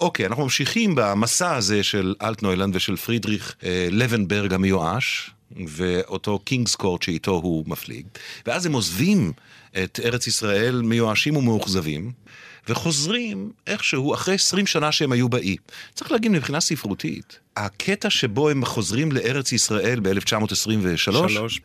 אוקיי, 0.00 0.26
אנחנו 0.26 0.42
ממשיכים 0.42 0.94
במסע 0.94 1.56
הזה 1.56 1.82
של 1.82 2.14
אלטנוילנד 2.22 2.76
ושל 2.76 2.96
פרידריך 2.96 3.56
אה, 3.64 3.88
לבנברג 3.90 4.54
המיואש, 4.54 5.30
ואותו 5.66 6.38
קינגס 6.38 6.74
קורט 6.74 7.02
שאיתו 7.02 7.30
הוא 7.32 7.64
מפליג, 7.66 8.06
ואז 8.46 8.66
הם 8.66 8.72
עוזבים 8.72 9.32
את 9.84 10.00
ארץ 10.04 10.26
ישראל 10.26 10.82
מיואשים 10.82 11.36
ומאוכזבים, 11.36 12.12
וחוזרים 12.68 13.50
איכשהו 13.66 14.14
אחרי 14.14 14.34
20 14.34 14.66
שנה 14.66 14.92
שהם 14.92 15.12
היו 15.12 15.28
באי. 15.28 15.56
צריך 15.94 16.12
להגיד 16.12 16.30
מבחינה 16.30 16.60
ספרותית, 16.60 17.38
הקטע 17.56 18.10
שבו 18.10 18.48
הם 18.48 18.64
חוזרים 18.64 19.12
לארץ 19.12 19.52
ישראל 19.52 20.00
ב-1923, 20.00 21.16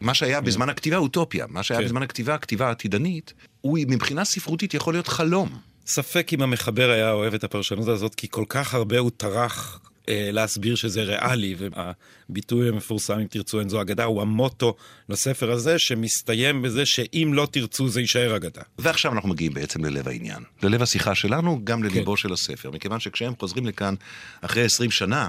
מה 0.01 0.13
שהיה 0.13 0.39
כן. 0.39 0.45
בזמן 0.45 0.69
הכתיבה 0.69 0.97
אוטופיה, 0.97 1.45
מה 1.49 1.63
שהיה 1.63 1.79
כן. 1.79 1.85
בזמן 1.85 2.03
הכתיבה, 2.03 2.35
הכתיבה 2.35 2.67
העתידנית, 2.67 3.33
הוא 3.61 3.79
מבחינה 3.87 4.25
ספרותית 4.25 4.73
יכול 4.73 4.93
להיות 4.93 5.07
חלום. 5.07 5.49
ספק 5.85 6.33
אם 6.33 6.41
המחבר 6.41 6.89
היה 6.89 7.11
אוהב 7.11 7.33
את 7.33 7.43
הפרשנות 7.43 7.87
הזאת, 7.87 8.15
כי 8.15 8.27
כל 8.29 8.45
כך 8.49 8.73
הרבה 8.73 8.99
הוא 8.99 9.11
טרח 9.17 9.79
להסביר 10.07 10.75
שזה 10.75 11.03
ריאלי, 11.03 11.55
והביטוי 11.57 12.69
המפורסם, 12.69 13.19
אם 13.19 13.27
תרצו, 13.29 13.59
אין 13.59 13.69
זו 13.69 13.81
אגדה, 13.81 14.03
הוא 14.03 14.21
המוטו 14.21 14.75
לספר 15.09 15.51
הזה, 15.51 15.79
שמסתיים 15.79 16.61
בזה 16.61 16.85
שאם 16.85 17.31
לא 17.33 17.47
תרצו 17.51 17.89
זה 17.89 18.01
יישאר 18.01 18.35
אגדה. 18.35 18.61
ועכשיו 18.79 19.13
אנחנו 19.13 19.29
מגיעים 19.29 19.53
בעצם 19.53 19.85
ללב 19.85 20.07
העניין, 20.07 20.43
ללב 20.63 20.81
השיחה 20.81 21.15
שלנו, 21.15 21.61
גם 21.63 21.83
לליבו 21.83 22.11
כן. 22.11 22.17
של 22.17 22.33
הספר, 22.33 22.71
מכיוון 22.71 22.99
שכשהם 22.99 23.33
חוזרים 23.39 23.65
לכאן 23.65 23.95
אחרי 24.41 24.63
20 24.63 24.91
שנה, 24.91 25.27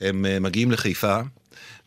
הם 0.00 0.26
אה, 0.26 0.40
מגיעים 0.40 0.70
לחיפה, 0.70 1.20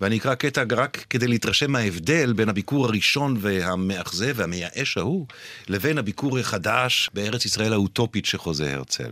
ואני 0.02 0.18
אקרא 0.18 0.36
קטע 0.36 0.64
רק 0.72 1.06
כדי 1.10 1.28
להתרשם 1.28 1.72
מההבדל 1.72 2.34
בין 2.34 2.50
הביקור 2.50 2.86
הראשון 2.86 3.38
והמאכזב 3.40 4.34
והמייאש 4.36 4.98
ההוא, 4.98 5.28
לבין 5.68 5.98
הביקור 5.98 6.40
החדש 6.40 7.10
בארץ 7.14 7.46
ישראל 7.46 7.74
האוטופית 7.74 8.26
שחוזה 8.26 8.74
הרצל. 8.74 9.12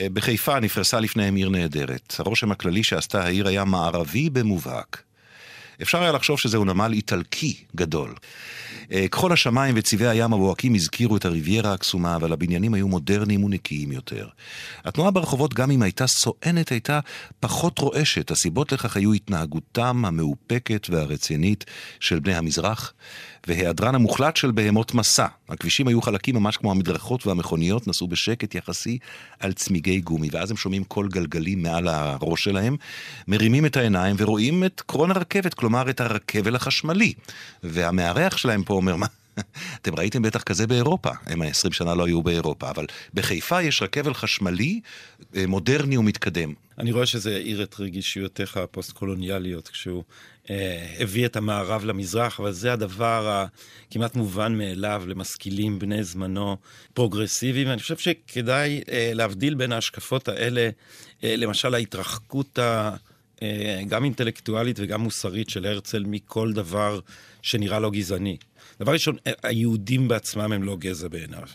אה, 0.00 0.06
בחיפה 0.12 0.60
נפרסה 0.60 1.00
לפניהם 1.00 1.34
עיר 1.34 1.48
נהדרת. 1.48 2.14
הרושם 2.18 2.52
הכללי 2.52 2.82
שעשתה 2.82 3.24
העיר 3.24 3.48
היה 3.48 3.64
מערבי 3.64 4.30
במובהק. 4.30 5.02
אפשר 5.82 6.02
היה 6.02 6.12
לחשוב 6.12 6.38
שזהו 6.40 6.64
נמל 6.64 6.92
איטלקי 6.92 7.56
גדול. 7.76 8.14
אה, 8.92 9.08
כחול 9.08 9.32
השמיים 9.32 9.74
וצבעי 9.78 10.08
הים 10.08 10.32
הבוהקים 10.32 10.74
הזכירו 10.74 11.16
את 11.16 11.24
הריביירה 11.24 11.72
הקסומה, 11.72 12.16
אבל 12.16 12.32
הבניינים 12.32 12.74
היו 12.74 12.88
מודרניים 12.88 13.44
ונקיים 13.44 13.92
יותר. 13.92 14.28
התנועה 14.84 15.10
ברחובות, 15.10 15.54
גם 15.54 15.70
אם 15.70 15.82
הייתה 15.82 16.06
סואנת, 16.06 16.68
הייתה 16.68 17.00
פחות 17.40 17.78
רועשת. 17.78 18.30
הסיבות 18.30 18.72
לכך 18.72 18.96
היו 18.96 19.12
התנהגותם 19.12 20.04
המאופקת 20.04 20.86
והרצינית 20.90 21.64
של 22.00 22.18
בני 22.18 22.34
המזרח, 22.34 22.92
והיעדרן 23.46 23.94
המוחלט 23.94 24.36
של 24.36 24.50
בהמות 24.50 24.94
מסע. 24.94 25.26
הכבישים 25.48 25.88
היו 25.88 26.02
חלקים 26.02 26.34
ממש 26.34 26.56
כמו 26.56 26.70
המדרכות 26.70 27.26
והמכוניות, 27.26 27.88
נסעו 27.88 28.08
בשקט 28.08 28.54
יחסי 28.54 28.98
על 29.40 29.52
צמיגי 29.52 30.00
גומי, 30.00 30.28
ואז 30.32 30.50
הם 30.50 30.56
שומעים 30.56 30.84
קול 30.84 31.08
גלגלים 31.08 31.62
מעל 31.62 31.88
הראש 31.88 32.44
שלהם, 32.44 32.76
מרימים 33.28 33.66
את 33.66 33.76
העיניים 33.76 34.16
ורואים 34.18 34.64
את 34.64 34.82
קרון 34.86 35.10
הרכבת, 35.10 35.54
כלומר 35.54 35.90
את 35.90 36.00
הרכבל 36.00 36.56
החשמלי. 36.56 37.12
והמארח 37.62 38.36
שלהם 38.36 38.62
פה 38.62 38.73
אומר, 38.74 38.96
מה? 38.96 39.06
אתם 39.82 39.94
ראיתם 39.94 40.22
בטח 40.22 40.42
כזה 40.42 40.66
באירופה, 40.66 41.10
הם 41.26 41.42
ה-20 41.42 41.72
שנה 41.72 41.94
לא 41.94 42.06
היו 42.06 42.22
באירופה, 42.22 42.70
אבל 42.70 42.86
בחיפה 43.14 43.62
יש 43.62 43.82
רכבל 43.82 44.14
חשמלי 44.14 44.80
אה, 45.36 45.46
מודרני 45.46 45.96
ומתקדם. 45.96 46.52
אני 46.78 46.92
רואה 46.92 47.06
שזה 47.06 47.34
העיר 47.34 47.62
את 47.62 47.80
רגישויותיך 47.80 48.56
הפוסט-קולוניאליות 48.56 49.68
כשהוא 49.68 50.02
אה, 50.50 50.86
הביא 50.98 51.26
את 51.26 51.36
המערב 51.36 51.84
למזרח, 51.84 52.40
אבל 52.40 52.52
זה 52.52 52.72
הדבר 52.72 53.46
הכמעט 53.88 54.16
מובן 54.16 54.58
מאליו 54.58 55.02
למשכילים 55.06 55.78
בני 55.78 56.04
זמנו 56.04 56.56
פרוגרסיביים, 56.94 57.68
ואני 57.68 57.80
חושב 57.80 57.96
שכדאי 57.96 58.82
אה, 58.88 59.10
להבדיל 59.14 59.54
בין 59.54 59.72
ההשקפות 59.72 60.28
האלה, 60.28 60.68
אה, 61.24 61.36
למשל 61.36 61.74
ההתרחקות 61.74 62.58
ה... 62.58 62.96
אה, 63.42 63.82
גם 63.88 64.04
אינטלקטואלית 64.04 64.76
וגם 64.80 65.00
מוסרית 65.00 65.50
של 65.50 65.66
הרצל 65.66 66.04
מכל 66.06 66.52
דבר 66.52 67.00
שנראה 67.42 67.78
לו 67.78 67.90
גזעני. 67.90 68.36
דבר 68.80 68.92
ראשון, 68.92 69.16
היהודים 69.42 70.08
בעצמם 70.08 70.52
הם 70.52 70.62
לא 70.62 70.76
גזע 70.76 71.08
בעיניו. 71.08 71.48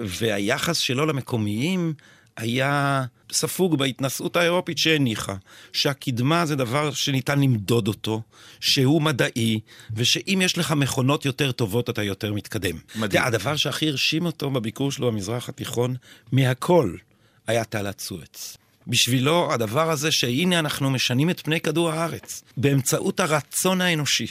והיחס 0.00 0.78
שלו 0.78 1.06
למקומיים 1.06 1.94
היה 2.36 3.04
ספוג 3.32 3.78
בהתנשאות 3.78 4.36
האירופית 4.36 4.78
שהניחה 4.78 5.36
שהקדמה 5.72 6.46
זה 6.46 6.56
דבר 6.56 6.90
שניתן 6.92 7.40
למדוד 7.40 7.88
אותו, 7.88 8.22
שהוא 8.60 9.02
מדעי, 9.02 9.60
ושאם 9.96 10.38
יש 10.42 10.58
לך 10.58 10.72
מכונות 10.72 11.24
יותר 11.24 11.52
טובות 11.52 11.90
אתה 11.90 12.02
יותר 12.02 12.32
מתקדם. 12.32 12.76
מדהים. 12.96 13.22
הדבר 13.22 13.56
שהכי 13.56 13.88
הרשים 13.88 14.26
אותו 14.26 14.50
בביקור 14.50 14.92
שלו 14.92 15.12
במזרח 15.12 15.48
התיכון, 15.48 15.96
מהכל, 16.32 16.96
היה 17.46 17.64
תעלת 17.64 18.00
סואץ. 18.00 18.56
בשבילו 18.86 19.52
הדבר 19.52 19.90
הזה 19.90 20.12
שהנה 20.12 20.58
אנחנו 20.58 20.90
משנים 20.90 21.30
את 21.30 21.40
פני 21.40 21.60
כדור 21.60 21.90
הארץ, 21.90 22.42
באמצעות 22.56 23.20
הרצון 23.20 23.80
האנושי. 23.80 24.26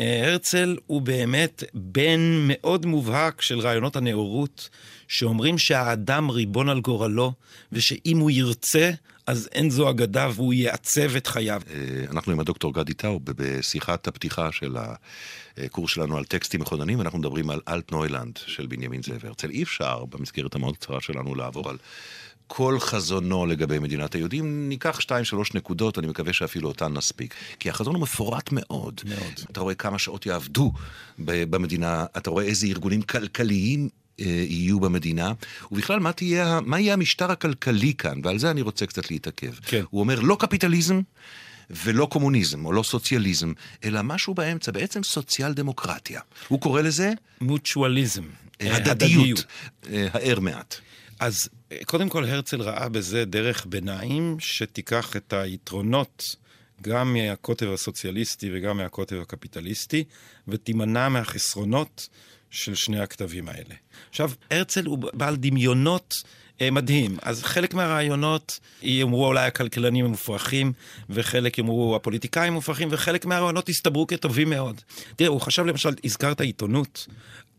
אה, 0.00 0.28
הרצל 0.28 0.76
הוא 0.86 1.02
באמת 1.02 1.64
בן 1.74 2.20
מאוד 2.48 2.86
מובהק 2.86 3.42
של 3.42 3.58
רעיונות 3.58 3.96
הנאורות, 3.96 4.68
שאומרים 5.08 5.58
שהאדם 5.58 6.30
ריבון 6.30 6.68
על 6.68 6.80
גורלו, 6.80 7.32
ושאם 7.72 8.18
הוא 8.18 8.30
ירצה, 8.30 8.90
אז 9.26 9.48
אין 9.52 9.70
זו 9.70 9.90
אגדה 9.90 10.28
והוא 10.34 10.54
יעצב 10.54 11.16
את 11.16 11.26
חייו. 11.26 11.62
אה, 11.70 12.04
אנחנו 12.10 12.32
עם 12.32 12.40
הדוקטור 12.40 12.74
גדי 12.74 12.94
טאוב 12.94 13.22
בשיחת 13.24 14.08
הפתיחה 14.08 14.52
של 14.52 14.76
הקורס 15.56 15.90
שלנו 15.90 16.16
על 16.16 16.24
טקסטים 16.24 16.60
מכוננים, 16.60 17.00
אנחנו 17.00 17.18
מדברים 17.18 17.50
על 17.50 17.60
אלטנוילנד 17.68 18.38
של 18.46 18.66
בנימין 18.66 19.02
זאב 19.02 19.24
הרצל. 19.26 19.50
אי 19.50 19.62
אפשר 19.62 20.04
במסגרת 20.04 20.54
המאוד 20.54 20.76
קצרה 20.76 21.00
שלנו 21.00 21.34
לעבור 21.34 21.70
על 21.70 21.76
כל 22.48 22.80
חזונו 22.80 23.46
לגבי 23.46 23.78
מדינת 23.78 24.14
היהודים, 24.14 24.68
ניקח 24.68 25.00
שתיים, 25.00 25.24
שלוש 25.24 25.54
נקודות, 25.54 25.98
אני 25.98 26.06
מקווה 26.06 26.32
שאפילו 26.32 26.68
אותן 26.68 26.92
נספיק. 26.92 27.34
כי 27.58 27.70
החזון 27.70 27.94
הוא 27.94 28.02
מפורט 28.02 28.52
מאוד. 28.52 29.00
מאוד. 29.04 29.40
אתה 29.52 29.60
רואה 29.60 29.74
כמה 29.74 29.98
שעות 29.98 30.26
יעבדו 30.26 30.72
במדינה, 31.18 32.04
אתה 32.16 32.30
רואה 32.30 32.44
איזה 32.44 32.66
ארגונים 32.66 33.02
כלכליים 33.02 33.88
אה, 34.20 34.26
יהיו 34.26 34.80
במדינה, 34.80 35.32
ובכלל, 35.72 36.00
מה, 36.00 36.12
תהיה, 36.12 36.60
מה 36.64 36.80
יהיה 36.80 36.92
המשטר 36.92 37.30
הכלכלי 37.30 37.94
כאן, 37.94 38.20
ועל 38.24 38.38
זה 38.38 38.50
אני 38.50 38.62
רוצה 38.62 38.86
קצת 38.86 39.10
להתעכב. 39.10 39.52
כן. 39.66 39.82
הוא 39.90 40.00
אומר, 40.00 40.20
לא 40.20 40.36
קפיטליזם. 40.40 41.00
ולא 41.84 42.08
קומוניזם, 42.10 42.64
או 42.64 42.72
לא 42.72 42.82
סוציאליזם, 42.82 43.52
אלא 43.84 44.02
משהו 44.02 44.34
באמצע, 44.34 44.72
בעצם 44.72 45.02
סוציאל 45.02 45.52
דמוקרטיה. 45.52 46.20
הוא 46.48 46.60
קורא 46.60 46.80
לזה? 46.80 47.12
מוטואליזם. 47.40 48.22
הדדיות. 48.60 49.44
הער 50.12 50.40
מעט. 50.40 50.74
אז 51.20 51.48
קודם 51.84 52.08
כל 52.08 52.24
הרצל 52.24 52.62
ראה 52.62 52.88
בזה 52.88 53.24
דרך 53.24 53.66
ביניים 53.66 54.36
שתיקח 54.40 55.16
את 55.16 55.32
היתרונות 55.32 56.22
גם 56.82 57.12
מהקוטב 57.12 57.72
הסוציאליסטי 57.72 58.50
וגם 58.52 58.76
מהקוטב 58.76 59.20
הקפיטליסטי, 59.20 60.04
ותימנע 60.48 61.08
מהחסרונות 61.08 62.08
של 62.50 62.74
שני 62.74 63.00
הכתבים 63.00 63.48
האלה. 63.48 63.74
עכשיו, 64.10 64.30
הרצל 64.50 64.86
הוא 64.86 64.98
בעל 65.12 65.36
דמיונות 65.36 66.14
אה, 66.60 66.70
מדהים. 66.70 67.16
אז 67.22 67.42
חלק 67.42 67.74
מהרעיונות 67.74 68.58
יאמרו 68.82 69.26
אולי 69.26 69.46
הכלכלנים 69.46 70.04
המופרכים, 70.04 70.72
וחלק 71.10 71.58
יאמרו 71.58 71.96
הפוליטיקאים 71.96 72.52
המופרכים, 72.52 72.88
וחלק 72.90 73.26
מהרעיונות 73.26 73.68
יסתברו 73.68 74.06
כטובים 74.06 74.50
מאוד. 74.50 74.80
תראה, 75.16 75.30
הוא 75.30 75.40
חשב 75.40 75.64
למשל, 75.64 75.90
הזכרת 76.04 76.40
עיתונות. 76.40 77.06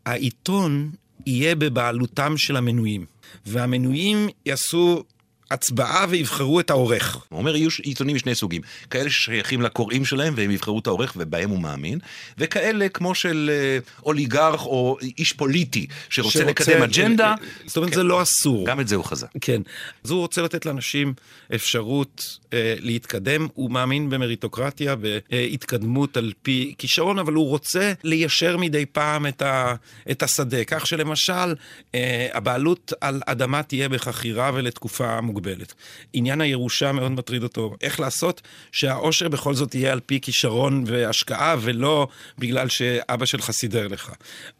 העיתון 0.05 0.91
יהיה 1.25 1.55
בבעלותם 1.55 2.37
של 2.37 2.55
המנויים, 2.55 3.05
והמנויים 3.45 4.27
יעשו 4.45 5.03
הצבעה 5.51 6.05
ויבחרו 6.09 6.59
את 6.59 6.69
העורך. 6.69 7.25
הוא 7.29 7.39
אומר, 7.39 7.55
יהיו 7.55 7.69
עיתונים 7.83 8.15
משני 8.15 8.35
סוגים. 8.35 8.61
כאלה 8.89 9.09
ששייכים 9.09 9.61
לקוראים 9.61 10.05
שלהם 10.05 10.33
והם 10.37 10.51
יבחרו 10.51 10.79
את 10.79 10.87
העורך 10.87 11.13
ובהם 11.17 11.49
הוא 11.49 11.59
מאמין, 11.59 11.99
וכאלה 12.37 12.89
כמו 12.89 13.15
של 13.15 13.51
אה, 13.53 13.77
אוליגרך 14.05 14.65
או 14.65 14.97
איש 15.17 15.33
פוליטי 15.33 15.87
שרוצה 16.09 16.43
לקדם 16.43 16.83
אג'נדה. 16.83 17.35
זאת 17.65 17.77
אומרת, 17.77 17.93
זה 17.93 18.03
לא 18.03 18.21
אסור. 18.21 18.65
גם 18.67 18.79
את 18.79 18.87
זה 18.87 18.95
הוא 18.95 19.05
חזה. 19.05 19.27
כן. 19.41 19.61
אז 20.03 20.11
הוא 20.11 20.19
רוצה 20.19 20.41
לתת 20.41 20.65
לאנשים 20.65 21.13
אפשרות 21.55 22.37
אה, 22.53 22.75
להתקדם. 22.79 23.47
הוא 23.53 23.71
מאמין 23.71 24.09
במריטוקרטיה, 24.09 24.95
בהתקדמות 24.95 26.17
על 26.17 26.33
פי 26.41 26.73
כישרון, 26.77 27.19
אבל 27.19 27.33
הוא 27.33 27.49
רוצה 27.49 27.93
ליישר 28.03 28.57
מדי 28.57 28.85
פעם 28.85 29.27
את, 29.27 29.41
ה, 29.41 29.75
את 30.11 30.23
השדה. 30.23 30.63
כך 30.63 30.87
שלמשל, 30.87 31.55
אה, 31.95 32.27
הבעלות 32.33 32.93
על 33.01 33.21
אדמה 33.25 33.63
תהיה 33.63 33.89
בחכירה 33.89 34.51
ולתקופה 34.53 35.21
מוגבלת. 35.21 35.38
מוגבלת. 35.39 35.73
עניין 36.13 36.41
הירושה 36.41 36.91
מאוד 36.91 37.11
מטריד 37.11 37.43
אותו. 37.43 37.75
איך 37.81 37.99
לעשות 37.99 38.41
שהאושר 38.71 39.27
בכל 39.29 39.53
זאת 39.53 39.75
יהיה 39.75 39.91
על 39.91 39.99
פי 40.05 40.19
כישרון 40.21 40.83
והשקעה, 40.87 41.55
ולא 41.61 42.07
בגלל 42.37 42.69
שאבא 42.69 43.25
שלך 43.25 43.51
סידר 43.51 43.87
לך. 43.87 44.11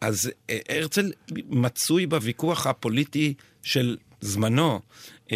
אז 0.01 0.31
אה, 0.49 0.57
הרצל 0.69 1.11
מצוי 1.49 2.05
בוויכוח 2.05 2.67
הפוליטי 2.67 3.33
של 3.63 3.97
זמנו. 4.21 4.79
Uh, 5.27 5.31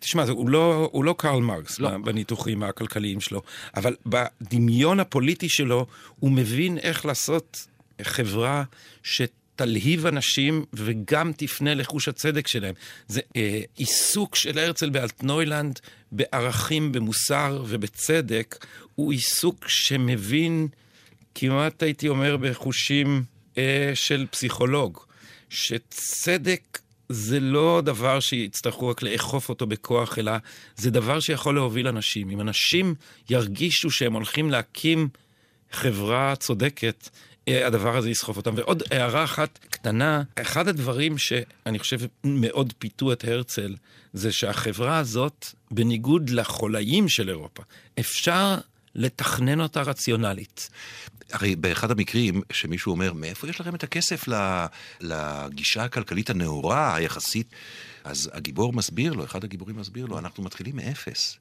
תשמע, 0.00 0.24
הוא 0.28 0.48
לא, 0.48 0.88
הוא 0.92 1.04
לא 1.04 1.14
קרל 1.18 1.40
מרקס 1.40 1.78
לא. 1.78 1.98
בניתוחים 1.98 2.62
הכלכליים 2.62 3.20
שלו, 3.20 3.42
אבל 3.76 3.96
בדמיון 4.06 5.00
הפוליטי 5.00 5.48
שלו 5.48 5.86
הוא 6.18 6.30
מבין 6.30 6.78
איך 6.78 7.06
לעשות 7.06 7.66
חברה 8.02 8.62
שת... 9.02 9.32
תלהיב 9.60 10.06
אנשים 10.06 10.64
וגם 10.72 11.32
תפנה 11.36 11.74
לחוש 11.74 12.08
הצדק 12.08 12.46
שלהם. 12.46 12.74
זה 13.08 13.20
אה, 13.36 13.60
עיסוק 13.76 14.36
של 14.36 14.58
הרצל 14.58 14.90
באלטנוילנד 14.90 15.80
בערכים, 16.12 16.92
במוסר 16.92 17.64
ובצדק, 17.68 18.66
הוא 18.94 19.12
עיסוק 19.12 19.68
שמבין, 19.68 20.68
כמעט 21.34 21.82
הייתי 21.82 22.08
אומר, 22.08 22.36
בחושים 22.36 23.24
אה, 23.58 23.90
של 23.94 24.26
פסיכולוג, 24.30 24.98
שצדק 25.48 26.78
זה 27.08 27.40
לא 27.40 27.82
דבר 27.84 28.20
שיצטרכו 28.20 28.88
רק 28.88 29.02
לאכוף 29.02 29.48
אותו 29.48 29.66
בכוח, 29.66 30.18
אלא 30.18 30.32
זה 30.76 30.90
דבר 30.90 31.20
שיכול 31.20 31.54
להוביל 31.54 31.88
אנשים. 31.88 32.30
אם 32.30 32.40
אנשים 32.40 32.94
ירגישו 33.30 33.90
שהם 33.90 34.12
הולכים 34.12 34.50
להקים 34.50 35.08
חברה 35.72 36.36
צודקת, 36.36 37.08
הדבר 37.48 37.96
הזה 37.96 38.10
יסחוף 38.10 38.36
אותם. 38.36 38.54
ועוד 38.56 38.82
הערה 38.90 39.24
אחת 39.24 39.58
קטנה, 39.70 40.22
אחד 40.42 40.68
הדברים 40.68 41.18
שאני 41.18 41.78
חושב 41.78 41.98
מאוד 42.24 42.72
פיתו 42.78 43.12
את 43.12 43.24
הרצל, 43.24 43.76
זה 44.12 44.32
שהחברה 44.32 44.98
הזאת, 44.98 45.46
בניגוד 45.70 46.30
לחולאים 46.30 47.08
של 47.08 47.28
אירופה, 47.28 47.62
אפשר 48.00 48.54
לתכנן 48.94 49.60
אותה 49.60 49.82
רציונלית. 49.82 50.70
הרי 51.32 51.56
באחד 51.56 51.90
המקרים 51.90 52.42
שמישהו 52.52 52.92
אומר, 52.92 53.12
מאיפה 53.12 53.48
יש 53.48 53.60
לכם 53.60 53.74
את 53.74 53.84
הכסף 53.84 54.24
לגישה 55.00 55.84
הכלכלית 55.84 56.30
הנאורה, 56.30 56.94
היחסית? 56.94 57.46
אז 58.04 58.30
הגיבור 58.32 58.72
מסביר 58.72 59.12
לו, 59.12 59.24
אחד 59.24 59.44
הגיבורים 59.44 59.76
מסביר 59.76 60.06
לו, 60.06 60.18
אנחנו 60.18 60.42
מתחילים 60.42 60.76
מאפס. 60.76 61.38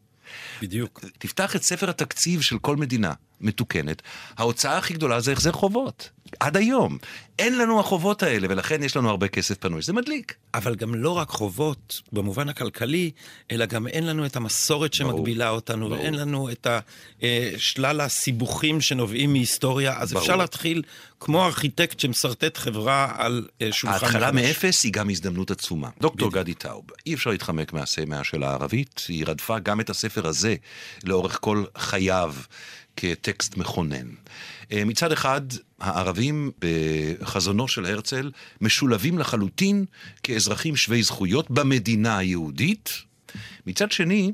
בדיוק. 0.61 1.05
תפתח 1.17 1.55
את 1.55 1.63
ספר 1.63 1.89
התקציב 1.89 2.41
של 2.41 2.59
כל 2.59 2.75
מדינה 2.75 3.13
מתוקנת, 3.41 4.01
ההוצאה 4.37 4.77
הכי 4.77 4.93
גדולה 4.93 5.19
זה 5.19 5.31
החזר 5.31 5.51
חובות. 5.51 6.09
עד 6.39 6.57
היום. 6.57 6.97
אין 7.39 7.57
לנו 7.57 7.79
החובות 7.79 8.23
האלה, 8.23 8.47
ולכן 8.49 8.83
יש 8.83 8.97
לנו 8.97 9.09
הרבה 9.09 9.27
כסף 9.27 9.57
פנוי. 9.57 9.81
זה 9.81 9.93
מדליק. 9.93 10.35
אבל 10.53 10.75
גם 10.75 10.95
לא 10.95 11.17
רק 11.17 11.29
חובות 11.29 12.01
במובן 12.11 12.49
הכלכלי, 12.49 13.11
אלא 13.51 13.65
גם 13.65 13.87
אין 13.87 14.05
לנו 14.05 14.25
את 14.25 14.35
המסורת 14.35 14.93
שמגבילה 14.93 15.45
ברור, 15.45 15.55
אותנו, 15.55 15.89
ברור. 15.89 16.01
ואין 16.01 16.13
לנו 16.13 16.51
את 16.51 16.67
אה, 17.23 17.51
שלל 17.57 18.01
הסיבוכים 18.01 18.81
שנובעים 18.81 19.31
מהיסטוריה. 19.31 19.97
אז 19.97 20.11
ברור. 20.11 20.23
אפשר 20.23 20.35
להתחיל 20.35 20.81
כמו 21.19 21.45
ארכיטקט 21.45 21.99
שמסרטט 21.99 22.57
חברה 22.57 23.13
על 23.17 23.47
אה, 23.61 23.71
שולחן 23.71 24.05
ההתחלה 24.05 24.31
מאפס 24.31 24.83
היא 24.83 24.93
גם 24.93 25.09
הזדמנות 25.09 25.51
עצומה. 25.51 25.89
דוקטור 26.01 26.31
גדי 26.31 26.53
טאוב, 26.53 26.85
אי 27.05 27.13
אפשר 27.13 27.29
להתחמק 27.29 27.73
מהסמיה 27.73 28.23
של 28.23 28.43
הערבית, 28.43 29.05
היא 29.07 29.25
רדפה 29.27 29.59
גם 29.59 29.79
את 29.79 29.89
הספר 29.89 30.27
הזה 30.27 30.55
לאורך 31.03 31.37
כל 31.41 31.63
חייו. 31.77 32.33
כטקסט 32.99 33.57
מכונן. 33.57 34.07
אה, 34.71 34.85
מצד 34.85 35.11
אחד, 35.11 35.41
הערבים 35.79 36.51
בחזונו 36.59 37.67
של 37.67 37.85
הרצל 37.85 38.31
משולבים 38.61 39.17
לחלוטין 39.17 39.85
כאזרחים 40.23 40.75
שווי 40.75 41.03
זכויות 41.03 41.51
במדינה 41.51 42.17
היהודית. 42.17 42.89
מצד 43.67 43.91
שני, 43.91 44.31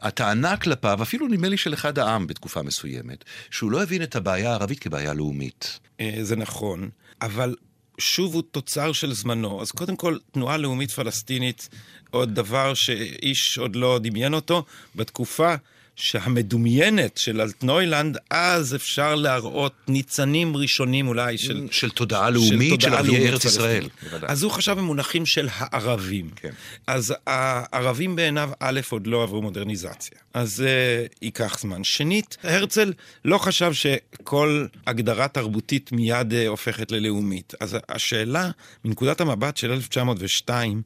הטענה 0.00 0.56
כלפיו, 0.56 1.02
אפילו 1.02 1.28
נדמה 1.28 1.48
לי 1.48 1.56
של 1.56 1.74
אחד 1.74 1.98
העם 1.98 2.26
בתקופה 2.26 2.62
מסוימת, 2.62 3.24
שהוא 3.50 3.70
לא 3.72 3.82
הבין 3.82 4.02
את 4.02 4.16
הבעיה 4.16 4.50
הערבית 4.50 4.78
כבעיה 4.78 5.14
לאומית. 5.14 5.78
אה, 6.00 6.18
זה 6.22 6.36
נכון, 6.36 6.90
אבל 7.22 7.54
שוב 7.98 8.34
הוא 8.34 8.42
תוצר 8.50 8.92
של 8.92 9.12
זמנו. 9.12 9.62
אז 9.62 9.70
קודם 9.70 9.96
כל, 9.96 10.18
תנועה 10.32 10.56
לאומית 10.56 10.90
פלסטינית, 10.90 11.68
עוד 12.10 12.34
דבר 12.34 12.74
שאיש 12.74 13.58
עוד 13.58 13.76
לא 13.76 13.98
דמיין 14.02 14.34
אותו, 14.34 14.64
בתקופה 14.94 15.54
שהמדומיינת 15.96 17.16
של 17.18 17.40
אלטנוילנד, 17.40 18.18
אז 18.30 18.74
אפשר 18.74 19.14
להראות 19.14 19.72
ניצנים 19.88 20.56
ראשונים 20.56 21.08
אולי 21.08 21.38
של... 21.38 21.68
של 21.70 21.90
תודעה 21.90 22.30
לאומית, 22.30 22.80
של 22.80 22.94
ערביי 22.94 23.28
ארץ 23.28 23.44
ישראל. 23.44 23.88
אז 24.22 24.42
הוא 24.42 24.52
חשב 24.52 24.72
במונחים 24.72 25.26
של 25.26 25.48
הערבים. 25.52 26.30
כן. 26.36 26.50
אז 26.86 27.14
הערבים 27.26 28.16
בעיניו, 28.16 28.50
א', 28.60 28.80
עוד 28.90 29.06
לא 29.06 29.22
עברו 29.22 29.42
מודרניזציה. 29.42 30.18
אז 30.34 30.54
זה 30.54 31.06
uh, 31.10 31.16
ייקח 31.22 31.58
זמן. 31.60 31.84
שנית, 31.84 32.36
הרצל 32.42 32.92
לא 33.24 33.38
חשב 33.38 33.72
שכל 33.72 34.66
הגדרה 34.86 35.28
תרבותית 35.28 35.92
מיד 35.92 36.32
uh, 36.32 36.48
הופכת 36.48 36.92
ללאומית. 36.92 37.54
אז 37.60 37.76
השאלה, 37.88 38.50
מנקודת 38.84 39.20
המבט 39.20 39.56
של 39.56 39.72
1902, 39.72 40.82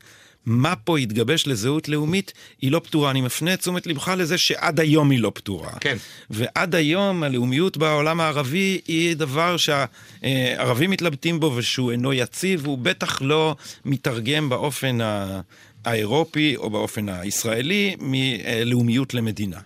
מה 0.48 0.76
פה 0.76 1.00
יתגבש 1.00 1.46
לזהות 1.46 1.88
לאומית, 1.88 2.32
היא 2.62 2.72
לא 2.72 2.80
פתורה. 2.84 3.11
אני 3.11 3.20
מפנה 3.20 3.54
את 3.54 3.61
תשומת 3.61 3.87
לבך 3.87 4.08
לזה 4.18 4.38
שעד 4.38 4.80
היום 4.80 5.11
היא 5.11 5.20
לא 5.20 5.32
פתורה. 5.34 5.72
כן. 5.80 5.96
ועד 6.30 6.74
היום 6.74 7.22
הלאומיות 7.22 7.76
בעולם 7.76 8.20
הערבי 8.20 8.80
היא 8.87 9.16
דבר 9.16 9.56
שהערבים 9.56 10.90
מתלבטים 10.90 11.40
בו 11.40 11.52
ושהוא 11.56 11.92
אינו 11.92 12.12
יציב, 12.12 12.66
הוא 12.66 12.78
בטח 12.78 13.22
לא 13.22 13.56
מתרגם 13.84 14.48
באופן 14.48 14.98
האירופי 15.84 16.56
או 16.56 16.70
באופן 16.70 17.08
הישראלי 17.08 17.96
מלאומיות 18.00 19.14
למדינה. 19.14 19.61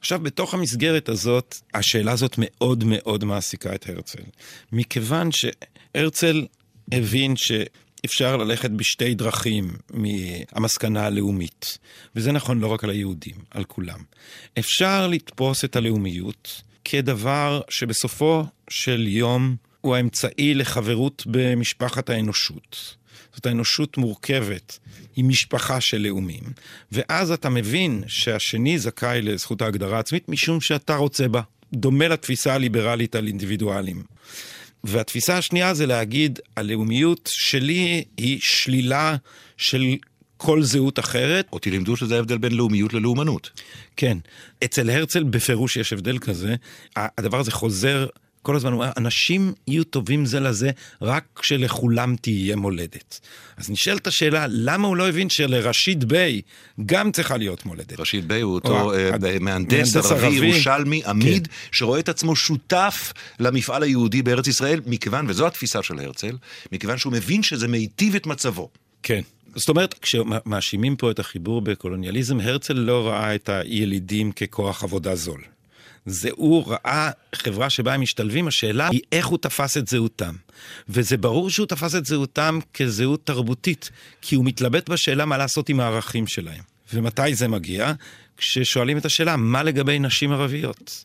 עכשיו, 0.00 0.20
בתוך 0.20 0.54
המסגרת 0.54 1.08
הזאת, 1.08 1.56
השאלה 1.74 2.12
הזאת 2.12 2.34
מאוד 2.38 2.84
מאוד 2.86 3.24
מעסיקה 3.24 3.74
את 3.74 3.88
הרצל. 3.88 4.22
מכיוון 4.72 5.28
שהרצל 5.32 6.46
הבין 6.92 7.36
ש... 7.36 7.52
אפשר 8.04 8.36
ללכת 8.36 8.70
בשתי 8.70 9.14
דרכים 9.14 9.70
מהמסקנה 9.90 11.06
הלאומית, 11.06 11.78
וזה 12.16 12.32
נכון 12.32 12.60
לא 12.60 12.66
רק 12.66 12.84
על 12.84 12.90
היהודים, 12.90 13.36
על 13.50 13.64
כולם. 13.64 13.98
אפשר 14.58 15.06
לתפוס 15.06 15.64
את 15.64 15.76
הלאומיות 15.76 16.62
כדבר 16.84 17.60
שבסופו 17.68 18.44
של 18.70 19.06
יום 19.08 19.56
הוא 19.80 19.96
האמצעי 19.96 20.54
לחברות 20.54 21.22
במשפחת 21.26 22.10
האנושות. 22.10 22.96
זאת 23.34 23.46
האנושות 23.46 23.98
מורכבת, 23.98 24.78
היא 25.16 25.24
משפחה 25.24 25.80
של 25.80 25.98
לאומים, 25.98 26.42
ואז 26.92 27.30
אתה 27.30 27.48
מבין 27.48 28.02
שהשני 28.06 28.78
זכאי 28.78 29.22
לזכות 29.22 29.62
ההגדרה 29.62 29.96
העצמית 29.96 30.28
משום 30.28 30.60
שאתה 30.60 30.96
רוצה 30.96 31.28
בה. 31.28 31.40
דומה 31.72 32.08
לתפיסה 32.08 32.54
הליברלית 32.54 33.14
על 33.14 33.26
אינדיבידואלים. 33.26 34.02
והתפיסה 34.84 35.38
השנייה 35.38 35.74
זה 35.74 35.86
להגיד, 35.86 36.38
הלאומיות 36.56 37.30
שלי 37.32 38.04
היא 38.16 38.38
שלילה 38.40 39.16
של 39.56 39.84
כל 40.36 40.62
זהות 40.62 40.98
אחרת. 40.98 41.48
אותי 41.52 41.70
לימדו 41.70 41.96
שזה 41.96 42.16
ההבדל 42.16 42.38
בין 42.38 42.52
לאומיות 42.52 42.94
ללאומנות. 42.94 43.50
כן. 43.96 44.18
אצל 44.64 44.90
הרצל 44.90 45.22
בפירוש 45.22 45.76
יש 45.76 45.92
הבדל 45.92 46.18
כזה. 46.18 46.54
הדבר 46.96 47.40
הזה 47.40 47.52
חוזר 47.52 48.06
כל 48.42 48.56
הזמן 48.56 48.72
הוא 48.72 48.80
אומר, 48.80 48.92
אנשים 48.96 49.52
יהיו 49.68 49.84
טובים 49.84 50.26
זה 50.26 50.40
לזה 50.40 50.70
רק 51.02 51.24
כשלכולם 51.40 52.16
תהיה 52.16 52.56
מולדת. 52.56 53.20
אז 53.56 53.70
נשאלת 53.70 54.06
השאלה, 54.06 54.46
למה 54.48 54.88
הוא 54.88 54.96
לא 54.96 55.08
הבין 55.08 55.30
שלרשיד 55.30 56.04
ביי 56.04 56.40
גם 56.86 57.12
צריכה 57.12 57.36
להיות 57.36 57.66
מולדת? 57.66 58.00
רשיד 58.00 58.28
ביי 58.28 58.40
הוא 58.40 58.54
אותו 58.54 58.80
או, 58.80 58.94
uh, 58.94 58.96
מהנדס 59.40 59.96
ערבי, 59.96 60.26
ירושלמי, 60.26 61.02
עמיד, 61.06 61.46
כן. 61.46 61.52
שרואה 61.72 62.00
את 62.00 62.08
עצמו 62.08 62.36
שותף 62.36 63.12
למפעל 63.40 63.82
היהודי 63.82 64.22
בארץ 64.22 64.46
ישראל, 64.46 64.80
מכיוון, 64.86 65.26
וזו 65.28 65.46
התפיסה 65.46 65.82
של 65.82 65.98
הרצל, 65.98 66.36
מכיוון 66.72 66.98
שהוא 66.98 67.12
מבין 67.12 67.42
שזה 67.42 67.68
מיטיב 67.68 68.14
את 68.14 68.26
מצבו. 68.26 68.68
כן. 69.02 69.20
זאת 69.54 69.68
אומרת, 69.68 69.94
כשמאשימים 69.94 70.96
פה 70.96 71.10
את 71.10 71.18
החיבור 71.18 71.60
בקולוניאליזם, 71.60 72.40
הרצל 72.40 72.74
לא 72.74 73.08
ראה 73.08 73.34
את 73.34 73.48
הילידים 73.48 74.32
ככוח 74.32 74.84
עבודה 74.84 75.14
זול. 75.14 75.40
זה 76.06 76.28
הוא 76.32 76.64
ראה 76.66 77.10
חברה 77.34 77.70
שבה 77.70 77.94
הם 77.94 78.00
משתלבים, 78.00 78.48
השאלה 78.48 78.88
היא 78.88 79.00
איך 79.12 79.26
הוא 79.26 79.38
תפס 79.38 79.76
את 79.76 79.88
זהותם. 79.88 80.34
וזה 80.88 81.16
ברור 81.16 81.50
שהוא 81.50 81.66
תפס 81.66 81.94
את 81.94 82.06
זהותם 82.06 82.58
כזהות 82.74 83.26
תרבותית, 83.26 83.90
כי 84.22 84.34
הוא 84.34 84.44
מתלבט 84.44 84.88
בשאלה 84.88 85.24
מה 85.24 85.38
לעשות 85.38 85.68
עם 85.68 85.80
הערכים 85.80 86.26
שלהם. 86.26 86.62
ומתי 86.94 87.34
זה 87.34 87.48
מגיע? 87.48 87.92
כששואלים 88.36 88.98
את 88.98 89.04
השאלה, 89.04 89.36
מה 89.36 89.62
לגבי 89.62 89.98
נשים 89.98 90.32
ערביות? 90.32 91.04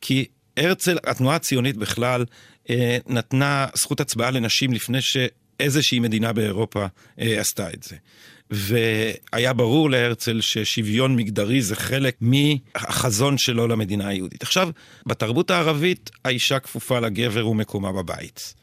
כי 0.00 0.24
הרצל, 0.56 0.98
התנועה 1.06 1.36
הציונית 1.36 1.76
בכלל, 1.76 2.24
אה, 2.70 2.98
נתנה 3.06 3.66
זכות 3.74 4.00
הצבעה 4.00 4.30
לנשים 4.30 4.72
לפני 4.72 4.98
שאיזושהי 5.00 6.00
מדינה 6.00 6.32
באירופה 6.32 6.86
אה, 7.20 7.40
עשתה 7.40 7.72
את 7.72 7.82
זה. 7.82 7.96
והיה 8.52 9.52
ברור 9.52 9.90
להרצל 9.90 10.40
ששוויון 10.40 11.16
מגדרי 11.16 11.62
זה 11.62 11.76
חלק 11.76 12.16
מהחזון 12.20 13.38
שלו 13.38 13.68
למדינה 13.68 14.08
היהודית. 14.08 14.42
עכשיו, 14.42 14.70
בתרבות 15.06 15.50
הערבית 15.50 16.10
האישה 16.24 16.58
כפופה 16.58 17.00
לגבר 17.00 17.48
ומקומה 17.48 17.92
בבית. 17.92 18.54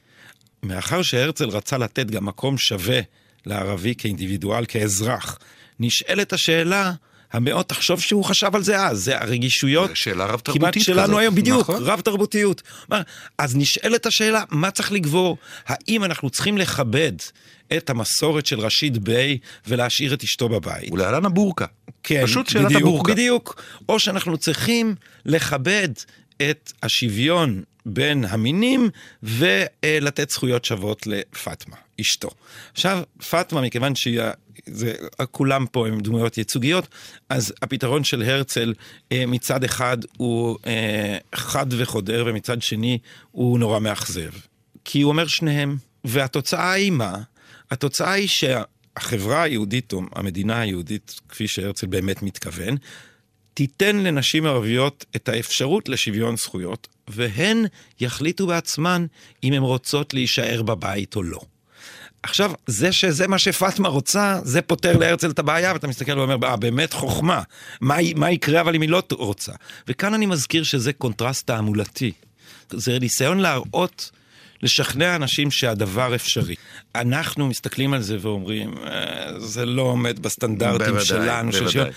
מאחר 0.63 1.01
שהרצל 1.01 1.49
רצה 1.49 1.77
לתת 1.77 2.05
גם 2.11 2.25
מקום 2.25 2.57
שווה 2.57 2.99
לערבי 3.45 3.93
כאינדיבידואל, 3.97 4.65
כאזרח, 4.67 5.39
נשאלת 5.79 6.33
השאלה, 6.33 6.93
המאוד 7.33 7.65
תחשוב 7.65 8.01
שהוא 8.01 8.25
חשב 8.25 8.55
על 8.55 8.63
זה 8.63 8.81
אז, 8.85 8.99
זה 8.99 9.21
הרגישויות. 9.21 9.95
שאלה 9.95 10.25
רב 10.25 10.39
תרבותית 10.39 10.61
כמעט 10.61 10.79
שלנו 10.79 11.03
כזאת, 11.03 11.19
היום, 11.19 11.35
בדיוק, 11.35 11.61
נכון. 11.61 11.83
רב 11.83 12.01
תרבותיות. 12.01 12.61
אז 13.37 13.55
נשאלת 13.55 14.05
השאלה, 14.05 14.43
מה 14.49 14.71
צריך 14.71 14.91
לגבור? 14.91 15.37
האם 15.65 16.03
אנחנו 16.03 16.29
צריכים 16.29 16.57
לכבד 16.57 17.13
את 17.77 17.89
המסורת 17.89 18.45
של 18.45 18.59
רשיד 18.59 19.03
ביי 19.03 19.37
ולהשאיר 19.67 20.13
את 20.13 20.23
אשתו 20.23 20.49
בבית? 20.49 20.91
ולהלן 20.91 21.25
הבורקה. 21.25 21.65
כן, 22.03 22.23
פשוט 22.25 22.49
שאלת 22.49 22.65
בדיוק, 22.65 22.81
הבורקה. 22.81 23.13
בדיוק. 23.13 23.63
או 23.89 23.99
שאנחנו 23.99 24.37
צריכים 24.37 24.95
לכבד 25.25 25.89
את 26.41 26.73
השוויון 26.83 27.63
בין 27.85 28.25
המינים 28.25 28.89
ולתת 29.23 30.29
זכויות 30.29 30.65
שוות 30.65 31.07
לפאטמה, 31.07 31.75
אשתו. 32.01 32.29
עכשיו, 32.73 33.01
פאטמה, 33.29 33.61
מכיוון 33.61 33.95
שהיא... 33.95 34.21
זה, 34.65 34.93
כולם 35.31 35.65
פה 35.71 35.87
הם 35.87 35.99
דמויות 35.99 36.37
ייצוגיות, 36.37 36.87
אז 37.29 37.53
הפתרון 37.61 38.03
של 38.03 38.21
הרצל 38.21 38.73
אה, 39.11 39.25
מצד 39.25 39.63
אחד 39.63 39.97
הוא 40.17 40.57
אה, 40.67 41.17
חד 41.35 41.65
וחודר 41.69 42.23
ומצד 42.27 42.61
שני 42.61 42.97
הוא 43.31 43.59
נורא 43.59 43.79
מאכזב. 43.79 44.29
כי 44.85 45.01
הוא 45.01 45.11
אומר 45.11 45.27
שניהם, 45.27 45.77
והתוצאה 46.03 46.71
היא 46.71 46.91
מה? 46.91 47.15
התוצאה 47.71 48.11
היא 48.11 48.27
שהחברה 48.27 49.43
היהודית 49.43 49.93
או 49.93 50.01
המדינה 50.15 50.61
היהודית, 50.61 51.19
כפי 51.29 51.47
שהרצל 51.47 51.87
באמת 51.87 52.23
מתכוון, 52.23 52.77
תיתן 53.53 53.97
לנשים 53.97 54.45
ערביות 54.45 55.05
את 55.15 55.29
האפשרות 55.29 55.89
לשוויון 55.89 56.37
זכויות, 56.37 56.87
והן 57.07 57.65
יחליטו 57.99 58.47
בעצמן 58.47 59.05
אם 59.43 59.53
הן 59.53 59.61
רוצות 59.61 60.13
להישאר 60.13 60.61
בבית 60.61 61.15
או 61.15 61.23
לא. 61.23 61.39
עכשיו, 62.23 62.51
זה 62.67 62.91
שזה 62.91 63.27
מה 63.27 63.37
שפאטמה 63.37 63.89
רוצה, 63.89 64.39
זה 64.43 64.61
פותר 64.61 64.97
להרצל 64.97 65.29
את 65.29 65.39
הבעיה, 65.39 65.73
ואתה 65.73 65.87
מסתכל 65.87 66.19
ואומר, 66.19 66.37
אה, 66.43 66.55
באמת 66.55 66.93
חוכמה. 66.93 67.41
מה, 67.81 67.95
מה 68.15 68.31
יקרה 68.31 68.61
אבל 68.61 68.75
אם 68.75 68.81
היא 68.81 68.89
לא 68.89 69.03
רוצה? 69.11 69.51
וכאן 69.87 70.13
אני 70.13 70.25
מזכיר 70.25 70.63
שזה 70.63 70.93
קונטרס 70.93 71.47
תעמולתי. 71.47 72.11
זה 72.69 72.99
ניסיון 72.99 73.39
להראות, 73.39 74.11
לשכנע 74.63 75.15
אנשים 75.15 75.51
שהדבר 75.51 76.15
אפשרי. 76.15 76.55
אנחנו 76.95 77.47
מסתכלים 77.47 77.93
על 77.93 78.01
זה 78.01 78.17
ואומרים, 78.21 78.73
"אה, 78.77 79.39
זה 79.39 79.65
לא 79.65 79.81
עומד 79.81 80.19
בסטנדרטים 80.19 80.77
בוודאי, 80.87 81.05
שלנו. 81.05 81.51
של 81.53 81.59
בוודאי. 81.59 81.71
שוויון." 81.73 81.89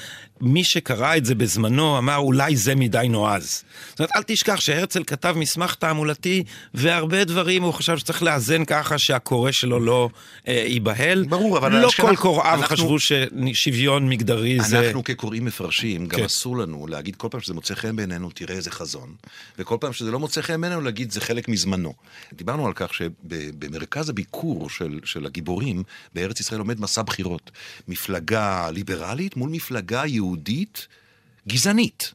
מי 0.45 0.65
שקרא 0.65 1.17
את 1.17 1.25
זה 1.25 1.35
בזמנו 1.35 1.99
אמר, 1.99 2.17
אולי 2.17 2.57
זה 2.57 2.75
מדי 2.75 3.07
נועז. 3.11 3.65
זאת 3.91 3.99
אומרת, 4.01 4.11
אל 4.17 4.23
תשכח 4.27 4.61
שהרצל 4.61 5.05
כתב 5.05 5.35
מסמך 5.39 5.75
תעמולתי, 5.75 6.45
והרבה 6.75 7.25
דברים 7.25 7.63
הוא 7.63 7.73
חשב 7.73 7.99
שצריך 7.99 8.23
לאזן 8.23 8.65
ככה 8.65 8.99
שהקורא 8.99 9.51
שלו 9.53 9.81
לא 9.81 10.09
אה, 10.49 10.65
ייבהל. 10.67 11.25
ברור, 11.29 11.59
אבל 11.59 11.77
לא 11.77 11.89
כל 11.97 12.17
קוראיו 12.17 12.55
אנחנו- 12.55 12.77
חשבו 12.77 12.97
ששוויון 12.99 14.09
מגדרי 14.09 14.61
זה... 14.61 14.87
אנחנו 14.87 15.05
כקוראים 15.05 15.45
מפרשים, 15.45 16.07
גם 16.07 16.19
כן. 16.19 16.25
אסור 16.25 16.57
לנו 16.57 16.87
להגיד 16.87 17.17
כל 17.17 17.29
פעם 17.31 17.41
שזה 17.41 17.55
מוצא 17.55 17.75
חן 17.75 17.97
בעינינו, 17.97 18.31
תראה 18.31 18.57
איזה 18.57 18.71
חזון, 18.71 19.15
וכל 19.59 19.77
פעם 19.81 19.93
שזה 19.93 20.11
לא 20.11 20.19
מוצא 20.19 20.43
חן 20.43 20.61
בעינינו, 20.61 20.81
להגיד 20.81 21.11
זה 21.11 21.21
חלק 21.21 21.49
מזמנו. 21.49 21.93
דיברנו 22.33 22.67
על 22.67 22.73
כך 22.73 22.95
שבמרכז 22.95 24.09
הביקור 24.09 24.71
של, 24.71 25.01
של 25.05 25.27
הגיבורים 25.27 25.83
בארץ 26.15 26.41
ישראל 26.41 26.61
עומד 26.61 26.81
מסע 26.81 27.03
בחירות. 27.03 27.51
מפלגה 27.89 28.71
ליברלית 28.71 29.37
מול 29.37 29.51
מפלגה 29.51 30.03
יהודית 30.07 30.32
גזענית. 31.49 32.13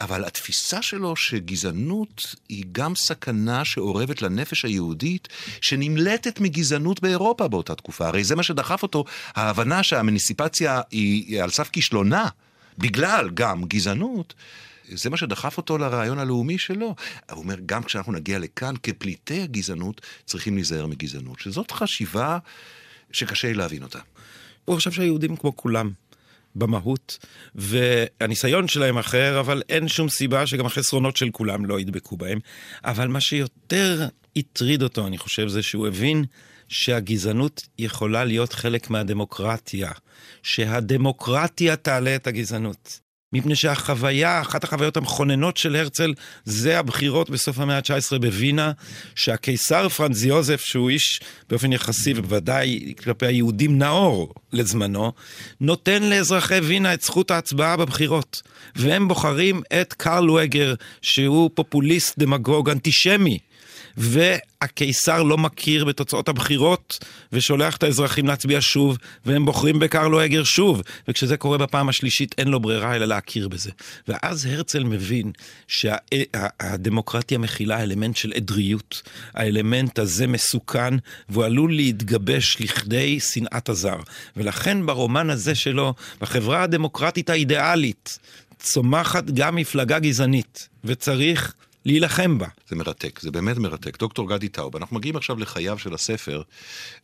אבל 0.00 0.24
התפיסה 0.24 0.82
שלו 0.82 1.16
שגזענות 1.16 2.34
היא 2.48 2.64
גם 2.72 2.94
סכנה 2.94 3.64
שאורבת 3.64 4.22
לנפש 4.22 4.64
היהודית, 4.64 5.28
שנמלטת 5.60 6.40
מגזענות 6.40 7.00
באירופה 7.00 7.48
באותה 7.48 7.74
תקופה. 7.74 8.06
הרי 8.06 8.24
זה 8.24 8.36
מה 8.36 8.42
שדחף 8.42 8.82
אותו, 8.82 9.04
ההבנה 9.34 9.82
שהמניסיפציה 9.82 10.80
היא 10.90 11.42
על 11.42 11.50
סף 11.50 11.68
כישלונה, 11.68 12.28
בגלל 12.78 13.30
גם 13.34 13.64
גזענות. 13.64 14.34
זה 14.88 15.10
מה 15.10 15.16
שדחף 15.16 15.56
אותו 15.56 15.78
לרעיון 15.78 16.18
הלאומי 16.18 16.58
שלו. 16.58 16.94
הוא 17.30 17.42
אומר, 17.42 17.56
גם 17.66 17.82
כשאנחנו 17.82 18.12
נגיע 18.12 18.38
לכאן, 18.38 18.74
כפליטי 18.82 19.42
הגזענות, 19.42 20.00
צריכים 20.26 20.54
להיזהר 20.54 20.86
מגזענות. 20.86 21.40
שזאת 21.40 21.70
חשיבה 21.70 22.38
שקשה 23.12 23.52
להבין 23.52 23.82
אותה. 23.82 23.98
הוא 24.64 24.76
חשב 24.76 24.90
שהיהודים 24.90 25.36
כמו 25.36 25.56
כולם. 25.56 25.90
במהות, 26.54 27.18
והניסיון 27.54 28.68
שלהם 28.68 28.98
אחר, 28.98 29.40
אבל 29.40 29.62
אין 29.68 29.88
שום 29.88 30.08
סיבה 30.08 30.46
שגם 30.46 30.66
החסרונות 30.66 31.16
של 31.16 31.30
כולם 31.30 31.66
לא 31.66 31.80
ידבקו 31.80 32.16
בהם. 32.16 32.38
אבל 32.84 33.08
מה 33.08 33.20
שיותר 33.20 34.06
הטריד 34.36 34.82
אותו, 34.82 35.06
אני 35.06 35.18
חושב, 35.18 35.48
זה 35.48 35.62
שהוא 35.62 35.88
הבין 35.88 36.24
שהגזענות 36.68 37.66
יכולה 37.78 38.24
להיות 38.24 38.52
חלק 38.52 38.90
מהדמוקרטיה, 38.90 39.90
שהדמוקרטיה 40.42 41.76
תעלה 41.76 42.16
את 42.16 42.26
הגזענות. 42.26 43.00
מפני 43.32 43.56
שהחוויה, 43.56 44.40
אחת 44.40 44.64
החוויות 44.64 44.96
המכוננות 44.96 45.56
של 45.56 45.76
הרצל, 45.76 46.14
זה 46.44 46.78
הבחירות 46.78 47.30
בסוף 47.30 47.58
המאה 47.58 47.76
ה-19 47.76 48.18
בווינה, 48.18 48.72
שהקיסר 49.14 49.88
פרנז 49.88 50.24
יוזף, 50.24 50.60
שהוא 50.60 50.90
איש 50.90 51.20
באופן 51.50 51.72
יחסי, 51.72 52.12
ובוודאי 52.16 52.94
כלפי 53.02 53.26
היהודים 53.26 53.78
נאור 53.78 54.34
לזמנו, 54.52 55.12
נותן 55.60 56.02
לאזרחי 56.02 56.58
וינה 56.58 56.94
את 56.94 57.02
זכות 57.02 57.30
ההצבעה 57.30 57.76
בבחירות. 57.76 58.42
והם 58.76 59.08
בוחרים 59.08 59.62
את 59.80 59.92
קרל 59.92 60.30
וגר, 60.30 60.74
שהוא 61.02 61.50
פופוליסט, 61.54 62.18
דמגוג, 62.18 62.70
אנטישמי. 62.70 63.38
והקיסר 63.96 65.22
לא 65.22 65.38
מכיר 65.38 65.84
בתוצאות 65.84 66.28
הבחירות 66.28 66.98
ושולח 67.32 67.76
את 67.76 67.82
האזרחים 67.82 68.26
להצביע 68.26 68.58
שוב, 68.60 68.98
והם 69.26 69.44
בוחרים 69.44 69.78
בקרלו 69.78 70.20
הגר 70.20 70.44
שוב. 70.44 70.82
וכשזה 71.08 71.36
קורה 71.36 71.58
בפעם 71.58 71.88
השלישית 71.88 72.34
אין 72.38 72.48
לו 72.48 72.60
ברירה 72.60 72.96
אלא 72.96 73.06
להכיר 73.06 73.48
בזה. 73.48 73.70
ואז 74.08 74.46
הרצל 74.46 74.84
מבין 74.84 75.32
שהדמוקרטיה 75.68 77.38
מכילה 77.38 77.82
אלמנט 77.82 78.16
של 78.16 78.32
עדריות. 78.36 79.02
האלמנט 79.34 79.98
הזה 79.98 80.26
מסוכן 80.26 80.94
והוא 81.28 81.44
עלול 81.44 81.74
להתגבש 81.74 82.60
לכדי 82.60 83.20
שנאת 83.20 83.68
הזר. 83.68 83.96
ולכן 84.36 84.86
ברומן 84.86 85.30
הזה 85.30 85.54
שלו, 85.54 85.94
בחברה 86.20 86.62
הדמוקרטית 86.62 87.30
האידיאלית, 87.30 88.18
צומחת 88.58 89.24
גם 89.24 89.56
מפלגה 89.56 89.98
גזענית, 89.98 90.68
וצריך 90.84 91.54
להילחם 91.84 92.38
בה. 92.38 92.46
זה 92.68 92.76
מרתק, 92.76 93.20
זה 93.22 93.30
באמת 93.30 93.56
מרתק. 93.56 93.98
דוקטור 93.98 94.28
גדי 94.28 94.48
טאוב, 94.48 94.76
אנחנו 94.76 94.96
מגיעים 94.96 95.16
עכשיו 95.16 95.38
לחייו 95.38 95.78
של 95.78 95.94
הספר, 95.94 96.42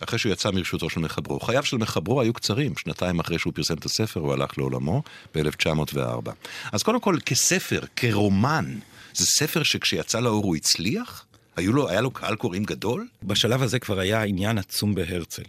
אחרי 0.01 0.19
שהוא 0.19 0.33
יצא 0.33 0.51
מרשותו 0.51 0.91
של 0.91 1.01
מחברו. 1.01 1.41
חייו 1.41 1.65
של 1.65 1.77
מחברו 1.77 2.21
היו 2.21 2.33
קצרים, 2.33 2.77
שנתיים 2.77 3.21
אחרי 3.21 3.39
שהוא 3.39 3.53
פרסם 3.53 3.75
את 3.75 3.85
הספר, 3.85 4.21
הוא 4.21 4.33
הלך 4.33 4.59
לעולמו 4.59 5.03
ב-1904. 5.35 6.31
אז 6.73 6.83
קודם 6.83 7.01
כל, 7.01 7.17
כספר, 7.27 7.81
כרומן, 7.97 8.79
זה 9.15 9.27
ספר 9.27 9.63
שכשיצא 9.63 10.21
לאור 10.21 10.45
הוא 10.45 10.57
הצליח? 10.57 11.25
היו 11.57 11.73
לו, 11.73 11.89
היה 11.89 12.01
לו 12.01 12.11
קהל 12.11 12.37
קוראים 12.37 12.65
גדול? 12.65 13.07
בשלב 13.23 13.63
הזה 13.63 13.79
כבר 13.79 13.99
היה 13.99 14.23
עניין 14.23 14.59
עצום 14.59 14.95
בהרצל. 14.95 15.43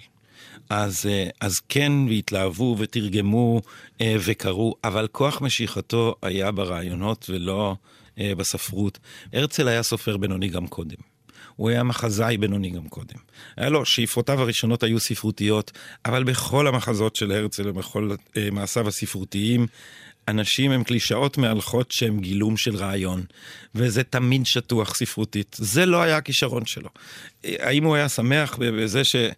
אז, 0.70 1.06
אה, 1.06 1.30
אז 1.42 1.60
כן, 1.70 1.92
והתלהבו 2.10 2.76
ותרגמו 2.80 3.62
אה, 4.02 4.16
וקראו, 4.20 4.76
אבל 4.84 5.08
כוח 5.12 5.42
משיכתו 5.42 6.16
היה 6.22 6.52
ברעיונות 6.52 7.26
ולא 7.30 7.76
בספרות. 8.20 9.00
הרצל 9.34 9.68
היה 9.68 9.84
סופר 9.84 10.18
בינוני 10.18 10.50
גם 10.50 10.68
קודם. 10.68 10.98
הוא 11.58 11.70
היה 11.70 11.84
מחזאי 11.84 12.38
בינוני 12.38 12.70
גם 12.70 12.88
קודם. 12.88 13.16
היה 13.58 13.70
לו, 13.70 13.86
שאיפותיו 13.86 14.42
הראשונות 14.42 14.84
היו 14.84 15.00
ספרותיות, 15.00 15.72
אבל 16.06 16.24
בכל 16.24 16.68
המחזות 16.68 17.16
של 17.16 17.32
הרצל 17.32 17.70
ובכל 17.70 18.12
אה, 18.38 18.50
מעשיו 18.52 18.88
הספרותיים, 18.88 19.68
אנשים 20.28 20.72
הם 20.72 20.84
קלישאות 20.84 21.38
מהלכות 21.38 21.92
שהם 21.92 22.20
גילום 22.20 22.58
של 22.58 22.76
רעיון, 22.76 23.24
וזה 23.76 24.04
תמיד 24.04 24.46
שטוח 24.46 24.96
ספרותית. 24.96 25.56
זה 25.60 25.86
לא 25.86 26.02
היה 26.02 26.18
הכישרון 26.18 26.66
שלו. 26.66 26.90
אה, 27.46 27.56
האם 27.60 27.84
הוא 27.84 27.96
היה 27.96 28.10
שמח 28.10 28.58
בזה 28.60 29.02
אה, 29.16 29.30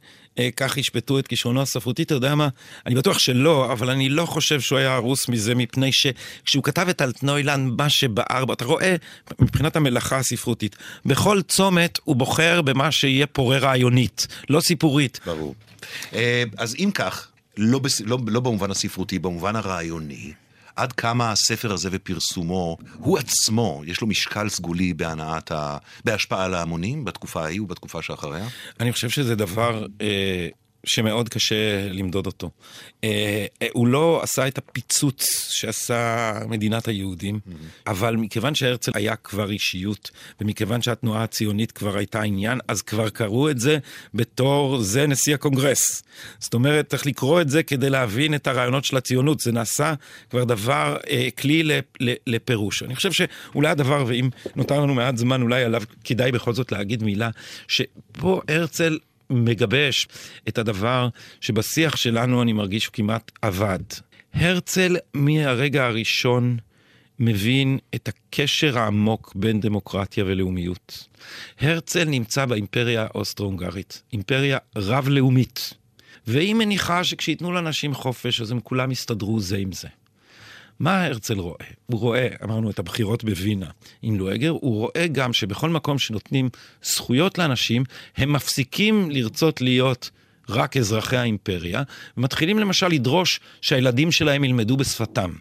כך 0.55 0.77
ישפטו 0.77 1.19
את 1.19 1.27
כישרונו 1.27 1.61
הספרותי, 1.61 2.03
אתה 2.03 2.13
יודע 2.13 2.35
מה? 2.35 2.47
אני 2.85 2.95
בטוח 2.95 3.19
שלא, 3.19 3.71
אבל 3.71 3.89
אני 3.89 4.09
לא 4.09 4.25
חושב 4.25 4.61
שהוא 4.61 4.79
היה 4.79 4.95
הרוס 4.95 5.29
מזה, 5.29 5.55
מפני 5.55 5.91
שכשהוא 5.91 6.63
כתב 6.63 6.87
את 6.89 7.01
אלטנוילנד, 7.01 7.81
מה 7.81 7.89
שבער 7.89 8.45
בו, 8.45 8.53
אתה 8.53 8.65
רואה, 8.65 8.95
מבחינת 9.39 9.75
המלאכה 9.75 10.17
הספרותית, 10.17 10.75
בכל 11.05 11.41
צומת 11.41 11.99
הוא 12.03 12.15
בוחר 12.15 12.61
במה 12.61 12.91
שיהיה 12.91 13.27
פורה 13.27 13.57
רעיונית, 13.57 14.27
לא 14.49 14.61
סיפורית. 14.61 15.19
ברור. 15.25 15.55
אה, 16.13 16.43
אז 16.57 16.75
אם 16.79 16.91
כך, 16.93 17.27
לא, 17.57 17.79
בס... 17.79 18.01
לא, 18.01 18.17
לא 18.27 18.39
במובן 18.39 18.71
הספרותי, 18.71 19.19
במובן 19.19 19.55
הרעיוני, 19.55 20.33
עד 20.79 20.93
כמה 20.93 21.31
הספר 21.31 21.73
הזה 21.73 21.89
ופרסומו, 21.91 22.77
הוא 22.97 23.17
עצמו, 23.17 23.81
יש 23.85 24.01
לו 24.01 24.07
משקל 24.07 24.49
סגולי 24.49 24.93
בהנעת 24.93 25.51
ה... 25.51 25.77
בהשפעה 26.05 26.45
על 26.45 26.53
ההמונים 26.53 27.05
בתקופה 27.05 27.43
ההיא 27.43 27.61
ובתקופה 27.61 28.01
שאחריה? 28.01 28.47
אני 28.79 28.91
חושב 28.91 29.09
שזה 29.09 29.35
דבר 29.35 29.85
אה, 30.01 30.47
שמאוד 30.83 31.29
קשה 31.29 31.89
למדוד 31.89 32.25
אותו. 32.25 32.49
אה, 33.03 33.45
אה, 33.61 33.67
הוא 33.73 33.87
לא 33.87 34.19
עשה 34.23 34.47
את 34.47 34.57
הפיצוץ 34.57 35.49
שעשה 35.51 36.33
מדינת 36.47 36.87
היהודים, 36.87 37.35
mm-hmm. 37.35 37.53
אבל 37.87 38.15
מכיוון 38.15 38.55
שהרצל 38.55 38.91
היה 38.95 39.15
כבר 39.15 39.51
אישיות, 39.51 40.11
ומכיוון 40.41 40.81
שהתנועה 40.81 41.23
הציונית 41.23 41.71
כבר 41.71 41.97
הייתה 41.97 42.21
עניין, 42.21 42.59
אז 42.67 42.81
כבר 42.81 43.09
קראו 43.09 43.49
את 43.49 43.59
זה 43.59 43.77
בתור 44.13 44.81
זה 44.81 45.07
נשיא 45.07 45.33
הקונגרס. 45.33 46.03
זאת 46.39 46.53
אומרת, 46.53 46.89
צריך 46.89 47.05
לקרוא 47.05 47.41
את 47.41 47.49
זה 47.49 47.63
כדי 47.63 47.89
להבין 47.89 48.35
את 48.35 48.47
הרעיונות 48.47 48.85
של 48.85 48.97
הציונות. 48.97 49.39
זה 49.39 49.51
נעשה 49.51 49.93
כבר 50.29 50.43
דבר, 50.43 50.97
אה, 51.09 51.27
כלי 51.37 51.63
לפירוש. 52.27 52.83
אני 52.83 52.95
חושב 52.95 53.11
שאולי 53.11 53.69
הדבר, 53.69 54.03
ואם 54.07 54.29
נותר 54.55 54.79
לנו 54.79 54.93
מעט 54.93 55.17
זמן, 55.17 55.41
אולי 55.41 55.63
עליו 55.63 55.83
כדאי 56.03 56.31
בכל 56.31 56.53
זאת 56.53 56.71
להגיד 56.71 57.03
מילה, 57.03 57.29
שפה 57.67 58.41
הרצל 58.47 58.97
מגבש 59.29 60.07
את 60.47 60.57
הדבר 60.57 61.09
שבשיח 61.41 61.95
שלנו 61.95 62.41
אני 62.41 62.53
מרגיש 62.53 62.83
שהוא 62.83 62.93
כמעט 62.93 63.31
אבד. 63.43 63.79
הרצל 64.33 64.97
מהרגע 65.13 65.85
הראשון 65.85 66.57
מבין 67.19 67.77
את 67.95 68.07
הקשר 68.07 68.79
העמוק 68.79 69.33
בין 69.35 69.59
דמוקרטיה 69.59 70.23
ולאומיות. 70.27 71.07
הרצל 71.59 72.03
נמצא 72.03 72.45
באימפריה 72.45 73.03
האוסטרו-הונגרית, 73.03 74.03
אימפריה 74.13 74.57
רב-לאומית, 74.75 75.73
והיא 76.27 76.55
מניחה 76.55 77.03
שכשייתנו 77.03 77.51
לאנשים 77.51 77.93
חופש 77.93 78.41
אז 78.41 78.51
הם 78.51 78.59
כולם 78.59 78.91
יסתדרו 78.91 79.39
זה 79.39 79.57
עם 79.57 79.71
זה. 79.71 79.87
מה 80.79 81.05
הרצל 81.05 81.39
רואה? 81.39 81.65
הוא 81.85 81.99
רואה, 81.99 82.27
אמרנו, 82.43 82.69
את 82.69 82.79
הבחירות 82.79 83.23
בווינה 83.23 83.69
עם 84.01 84.15
לואגר, 84.15 84.49
הוא 84.49 84.75
רואה 84.75 85.07
גם 85.11 85.33
שבכל 85.33 85.69
מקום 85.69 85.99
שנותנים 85.99 86.49
זכויות 86.83 87.37
לאנשים, 87.37 87.83
הם 88.17 88.33
מפסיקים 88.33 89.11
לרצות 89.11 89.61
להיות 89.61 90.09
רק 90.49 90.77
אזרחי 90.77 91.17
האימפריה, 91.17 91.83
ומתחילים 92.17 92.59
למשל 92.59 92.87
לדרוש 92.87 93.39
שהילדים 93.61 94.11
שלהם 94.11 94.43
ילמדו 94.43 94.77
בשפתם. 94.77 95.31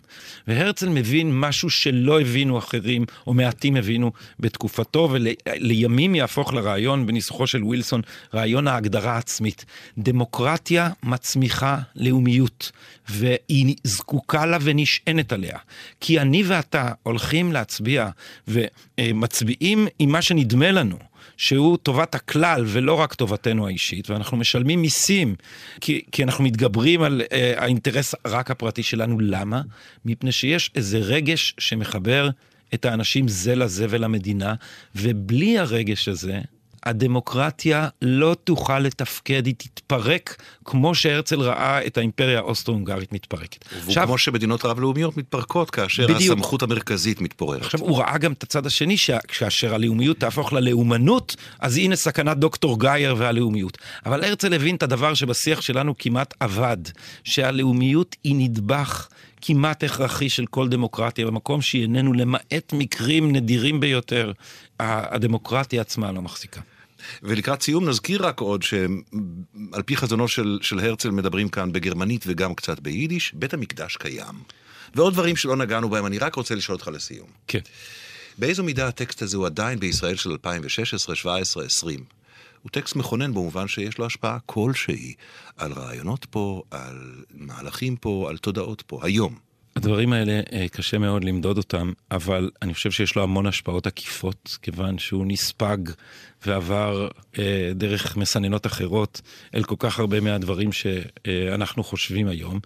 והרצל 0.46 0.88
מבין 0.88 1.40
משהו 1.40 1.70
שלא 1.70 2.20
הבינו 2.20 2.58
אחרים, 2.58 3.04
או 3.26 3.34
מעטים 3.34 3.76
הבינו 3.76 4.12
בתקופתו, 4.40 5.10
ולימים 5.12 6.14
יהפוך 6.14 6.54
לרעיון 6.54 7.06
בניסוחו 7.06 7.46
של 7.46 7.64
ווילסון, 7.64 8.00
רעיון 8.34 8.68
ההגדרה 8.68 9.12
העצמית. 9.12 9.64
דמוקרטיה 9.98 10.90
מצמיחה 11.02 11.78
לאומיות, 11.96 12.72
והיא 13.08 13.74
זקוקה 13.84 14.46
לה 14.46 14.58
ונשענת 14.60 15.32
עליה. 15.32 15.58
כי 16.00 16.20
אני 16.20 16.42
ואתה 16.46 16.92
הולכים 17.02 17.52
להצביע 17.52 18.08
ומצביעים 18.48 19.86
עם 19.98 20.12
מה 20.12 20.22
שנדמה 20.22 20.70
לנו. 20.70 21.07
שהוא 21.38 21.76
טובת 21.76 22.14
הכלל 22.14 22.64
ולא 22.66 22.94
רק 22.94 23.14
טובתנו 23.14 23.66
האישית, 23.66 24.10
ואנחנו 24.10 24.36
משלמים 24.36 24.82
מיסים 24.82 25.34
כי, 25.80 26.02
כי 26.12 26.22
אנחנו 26.22 26.44
מתגברים 26.44 27.02
על 27.02 27.22
אה, 27.32 27.54
האינטרס 27.56 28.14
רק 28.26 28.50
הפרטי 28.50 28.82
שלנו. 28.82 29.20
למה? 29.20 29.62
מפני 30.04 30.32
שיש 30.32 30.70
איזה 30.74 30.98
רגש 30.98 31.54
שמחבר 31.58 32.30
את 32.74 32.84
האנשים 32.84 33.28
זה 33.28 33.54
לזה 33.54 33.86
ולמדינה, 33.90 34.54
ובלי 34.96 35.58
הרגש 35.58 36.08
הזה, 36.08 36.40
הדמוקרטיה 36.88 37.88
לא 38.02 38.36
תוכל 38.44 38.78
לתפקד, 38.78 39.46
היא 39.46 39.54
תתפרק 39.58 40.42
כמו 40.64 40.94
שהרצל 40.94 41.40
ראה 41.40 41.86
את 41.86 41.98
האימפריה 41.98 42.38
האוסטרו-הונגרית 42.38 43.12
מתפרקת. 43.12 43.64
וכמו 43.86 44.18
שמדינות 44.18 44.64
רב-לאומיות 44.64 45.16
מתפרקות 45.16 45.70
כאשר 45.70 46.06
בדיוק. 46.06 46.38
הסמכות 46.38 46.62
המרכזית 46.62 47.20
מתפוררת. 47.20 47.62
עכשיו, 47.62 47.80
הוא 47.80 47.98
ראה 47.98 48.18
גם 48.18 48.32
את 48.32 48.42
הצד 48.42 48.66
השני, 48.66 48.96
שכאשר 48.96 49.74
הלאומיות 49.74 50.18
תהפוך 50.18 50.52
ללאומנות, 50.52 51.36
אז 51.60 51.76
הנה 51.76 51.96
סכנת 51.96 52.36
דוקטור 52.36 52.80
גייר 52.80 53.14
והלאומיות. 53.18 53.78
אבל 54.06 54.24
הרצל 54.24 54.54
הבין 54.54 54.76
את 54.76 54.82
הדבר 54.82 55.14
שבשיח 55.14 55.60
שלנו 55.60 55.94
כמעט 55.98 56.34
אבד, 56.40 56.76
שהלאומיות 57.24 58.16
היא 58.24 58.34
נדבך. 58.38 59.08
כמעט 59.40 59.84
הכרחי 59.84 60.28
של 60.28 60.46
כל 60.46 60.68
דמוקרטיה, 60.68 61.26
במקום 61.26 61.62
שהיא 61.62 61.82
איננו, 61.82 62.12
למעט 62.12 62.72
מקרים 62.72 63.32
נדירים 63.32 63.80
ביותר, 63.80 64.32
הדמוקרטיה 64.80 65.80
עצמה 65.80 66.12
לא 66.12 66.22
מחזיקה. 66.22 66.60
ולקראת 67.22 67.62
סיום 67.62 67.88
נזכיר 67.88 68.26
רק 68.26 68.40
עוד 68.40 68.62
שעל 68.62 69.82
פי 69.86 69.96
חזונו 69.96 70.28
של, 70.28 70.58
של 70.62 70.78
הרצל 70.78 71.10
מדברים 71.10 71.48
כאן 71.48 71.72
בגרמנית 71.72 72.24
וגם 72.26 72.54
קצת 72.54 72.80
ביידיש, 72.80 73.32
בית 73.34 73.54
המקדש 73.54 73.96
קיים. 73.96 74.34
ועוד 74.94 75.12
דברים 75.12 75.36
שלא 75.36 75.56
נגענו 75.56 75.88
בהם, 75.88 76.06
אני 76.06 76.18
רק 76.18 76.34
רוצה 76.34 76.54
לשאול 76.54 76.76
אותך 76.76 76.88
לסיום. 76.88 77.28
כן. 77.46 77.58
באיזו 78.38 78.64
מידה 78.64 78.88
הטקסט 78.88 79.22
הזה 79.22 79.36
הוא 79.36 79.46
עדיין 79.46 79.80
בישראל 79.80 80.16
של 80.16 80.30
2016, 80.30 81.12
2017, 81.12 81.62
2020? 81.62 82.04
הוא 82.62 82.70
טקסט 82.70 82.96
מכונן 82.96 83.34
במובן 83.34 83.68
שיש 83.68 83.98
לו 83.98 84.06
השפעה 84.06 84.38
כלשהי 84.46 85.14
על 85.56 85.72
רעיונות 85.72 86.26
פה, 86.30 86.62
על 86.70 87.24
מהלכים 87.34 87.96
פה, 87.96 88.26
על 88.30 88.38
תודעות 88.38 88.82
פה, 88.86 89.00
היום. 89.02 89.47
הדברים 89.78 90.12
האלה 90.12 90.40
אה, 90.52 90.66
קשה 90.68 90.98
מאוד 90.98 91.24
למדוד 91.24 91.58
אותם, 91.58 91.92
אבל 92.10 92.50
אני 92.62 92.74
חושב 92.74 92.90
שיש 92.90 93.16
לו 93.16 93.22
המון 93.22 93.46
השפעות 93.46 93.86
עקיפות, 93.86 94.58
כיוון 94.62 94.98
שהוא 94.98 95.26
נספג 95.26 95.78
ועבר 96.46 97.08
אה, 97.38 97.70
דרך 97.74 98.16
מסננות 98.16 98.66
אחרות 98.66 99.20
אל 99.54 99.62
כל 99.62 99.74
כך 99.78 99.98
הרבה 99.98 100.20
מהדברים 100.20 100.70
שאנחנו 100.72 101.84
חושבים 101.84 102.28
היום. 102.28 102.60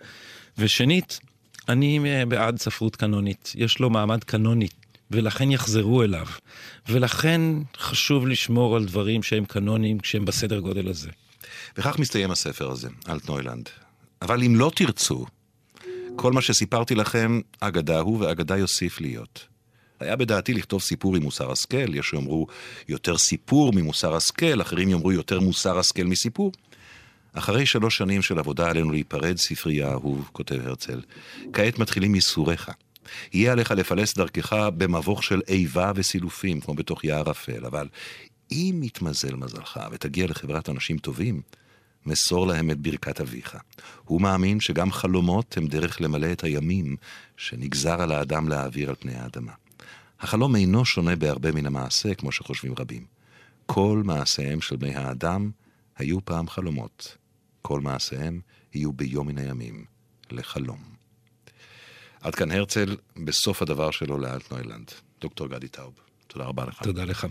ושנית, 0.58 1.20
אני 1.68 1.98
אה, 2.06 2.26
בעד 2.26 2.58
ספרות 2.58 2.96
קנונית. 2.96 3.52
יש 3.56 3.78
לו 3.78 3.90
מעמד 3.90 4.24
קנוני, 4.24 4.68
ולכן 5.10 5.50
יחזרו 5.50 6.02
אליו. 6.02 6.26
ולכן 6.88 7.40
חשוב 7.76 8.26
לשמור 8.26 8.76
על 8.76 8.84
דברים 8.84 9.22
שהם 9.22 9.44
קנוניים 9.44 9.98
כשהם 9.98 10.24
בסדר 10.24 10.58
גודל 10.58 10.88
הזה. 10.88 11.10
וכך 11.78 11.98
מסתיים 11.98 12.30
הספר 12.30 12.70
הזה, 12.70 12.88
אלטנוילנד. 13.08 13.68
אבל 14.22 14.42
אם 14.42 14.56
לא 14.56 14.72
תרצו, 14.74 15.26
כל 16.16 16.32
מה 16.32 16.40
שסיפרתי 16.40 16.94
לכם, 16.94 17.40
אגדה 17.60 18.00
הוא 18.00 18.18
ואגדה 18.20 18.56
יוסיף 18.56 19.00
להיות. 19.00 19.46
היה 20.00 20.16
בדעתי 20.16 20.54
לכתוב 20.54 20.80
סיפור 20.80 21.16
עם 21.16 21.22
מוסר 21.22 21.52
השכל, 21.52 21.94
יש 21.94 22.06
שיאמרו 22.06 22.46
יותר 22.88 23.18
סיפור 23.18 23.72
ממוסר 23.72 24.14
השכל, 24.14 24.60
אחרים 24.60 24.88
יאמרו 24.88 25.12
יותר 25.12 25.40
מוסר 25.40 25.78
השכל 25.78 26.04
מסיפור. 26.04 26.52
אחרי 27.32 27.66
שלוש 27.66 27.96
שנים 27.96 28.22
של 28.22 28.38
עבודה 28.38 28.70
עלינו 28.70 28.90
להיפרד, 28.90 29.36
ספרי 29.36 29.82
האהוב, 29.82 30.30
כותב 30.32 30.66
הרצל, 30.66 31.00
כעת 31.52 31.78
מתחילים 31.78 32.14
ייסוריך. 32.14 32.70
יהיה 33.32 33.52
עליך 33.52 33.70
לפלס 33.70 34.14
דרכך 34.14 34.52
במבוך 34.76 35.22
של 35.22 35.40
איבה 35.48 35.92
וסילופים, 35.94 36.60
כמו 36.60 36.74
בתוך 36.74 37.04
יער 37.04 37.30
אפל, 37.30 37.66
אבל 37.66 37.88
אם 38.52 38.80
יתמזל 38.82 39.34
מזלך 39.34 39.80
ותגיע 39.92 40.26
לחברת 40.26 40.68
אנשים 40.68 40.98
טובים, 40.98 41.42
מסור 42.06 42.46
להם 42.46 42.70
את 42.70 42.78
ברכת 42.78 43.20
אביך. 43.20 43.56
הוא 44.04 44.20
מאמין 44.20 44.60
שגם 44.60 44.92
חלומות 44.92 45.56
הם 45.56 45.66
דרך 45.66 46.00
למלא 46.00 46.32
את 46.32 46.44
הימים 46.44 46.96
שנגזר 47.36 48.02
על 48.02 48.12
האדם 48.12 48.48
להעביר 48.48 48.88
על 48.88 48.94
פני 48.94 49.14
האדמה. 49.14 49.52
החלום 50.20 50.56
אינו 50.56 50.84
שונה 50.84 51.16
בהרבה 51.16 51.52
מן 51.52 51.66
המעשה, 51.66 52.14
כמו 52.14 52.32
שחושבים 52.32 52.74
רבים. 52.78 53.06
כל 53.66 54.02
מעשיהם 54.04 54.60
של 54.60 54.76
בני 54.76 54.94
האדם 54.94 55.50
היו 55.96 56.24
פעם 56.24 56.48
חלומות. 56.48 57.16
כל 57.62 57.80
מעשיהם 57.80 58.40
יהיו 58.74 58.92
ביום 58.92 59.28
מן 59.28 59.38
הימים 59.38 59.84
לחלום. 60.30 60.78
עד 62.20 62.34
כאן 62.34 62.50
הרצל, 62.50 62.96
בסוף 63.24 63.62
הדבר 63.62 63.90
שלו 63.90 64.18
לאלטנוילנד. 64.18 64.90
דוקטור 65.20 65.48
גדי 65.48 65.68
טאוב, 65.68 65.94
תודה 66.26 66.44
רבה 66.44 66.64
לך. 66.64 66.82
תודה 66.82 67.04
לך. 67.04 67.26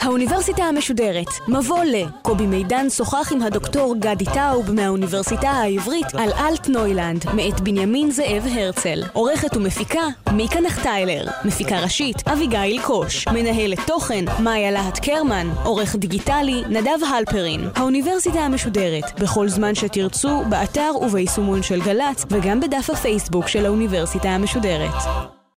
האוניברסיטה 0.00 0.64
המשודרת, 0.64 1.26
מבוא 1.48 1.84
ל. 1.84 2.04
קובי 2.22 2.46
מידן 2.46 2.90
שוחח 2.90 3.32
עם 3.32 3.42
הדוקטור 3.42 3.94
גדי 3.98 4.24
טאוב 4.24 4.70
מהאוניברסיטה 4.72 5.50
העברית 5.50 6.14
על 6.14 6.32
אלטנוילנד, 6.32 7.24
מאת 7.34 7.60
בנימין 7.60 8.10
זאב 8.10 8.46
הרצל. 8.54 9.02
עורכת 9.12 9.56
ומפיקה, 9.56 10.02
מיקה 10.32 10.60
נחטיילר. 10.60 11.26
מפיקה 11.44 11.80
ראשית, 11.80 12.28
אביגיל 12.28 12.82
קוש. 12.82 13.28
מנהלת 13.28 13.78
תוכן, 13.86 14.24
מאיה 14.42 14.70
להט 14.70 14.98
קרמן. 14.98 15.50
עורך 15.64 15.96
דיגיטלי, 15.96 16.62
נדב 16.68 17.04
הלפרין. 17.14 17.68
האוניברסיטה 17.74 18.40
המשודרת, 18.40 19.20
בכל 19.20 19.48
זמן 19.48 19.74
שתרצו, 19.74 20.42
באתר 20.48 20.92
וביישומון 21.00 21.62
של 21.62 21.82
גל"צ, 21.82 22.24
וגם 22.30 22.60
בדף 22.60 22.90
הפייסבוק 22.90 23.48
של 23.48 23.66
האוניברסיטה 23.66 24.28
המשודרת. 24.28 25.35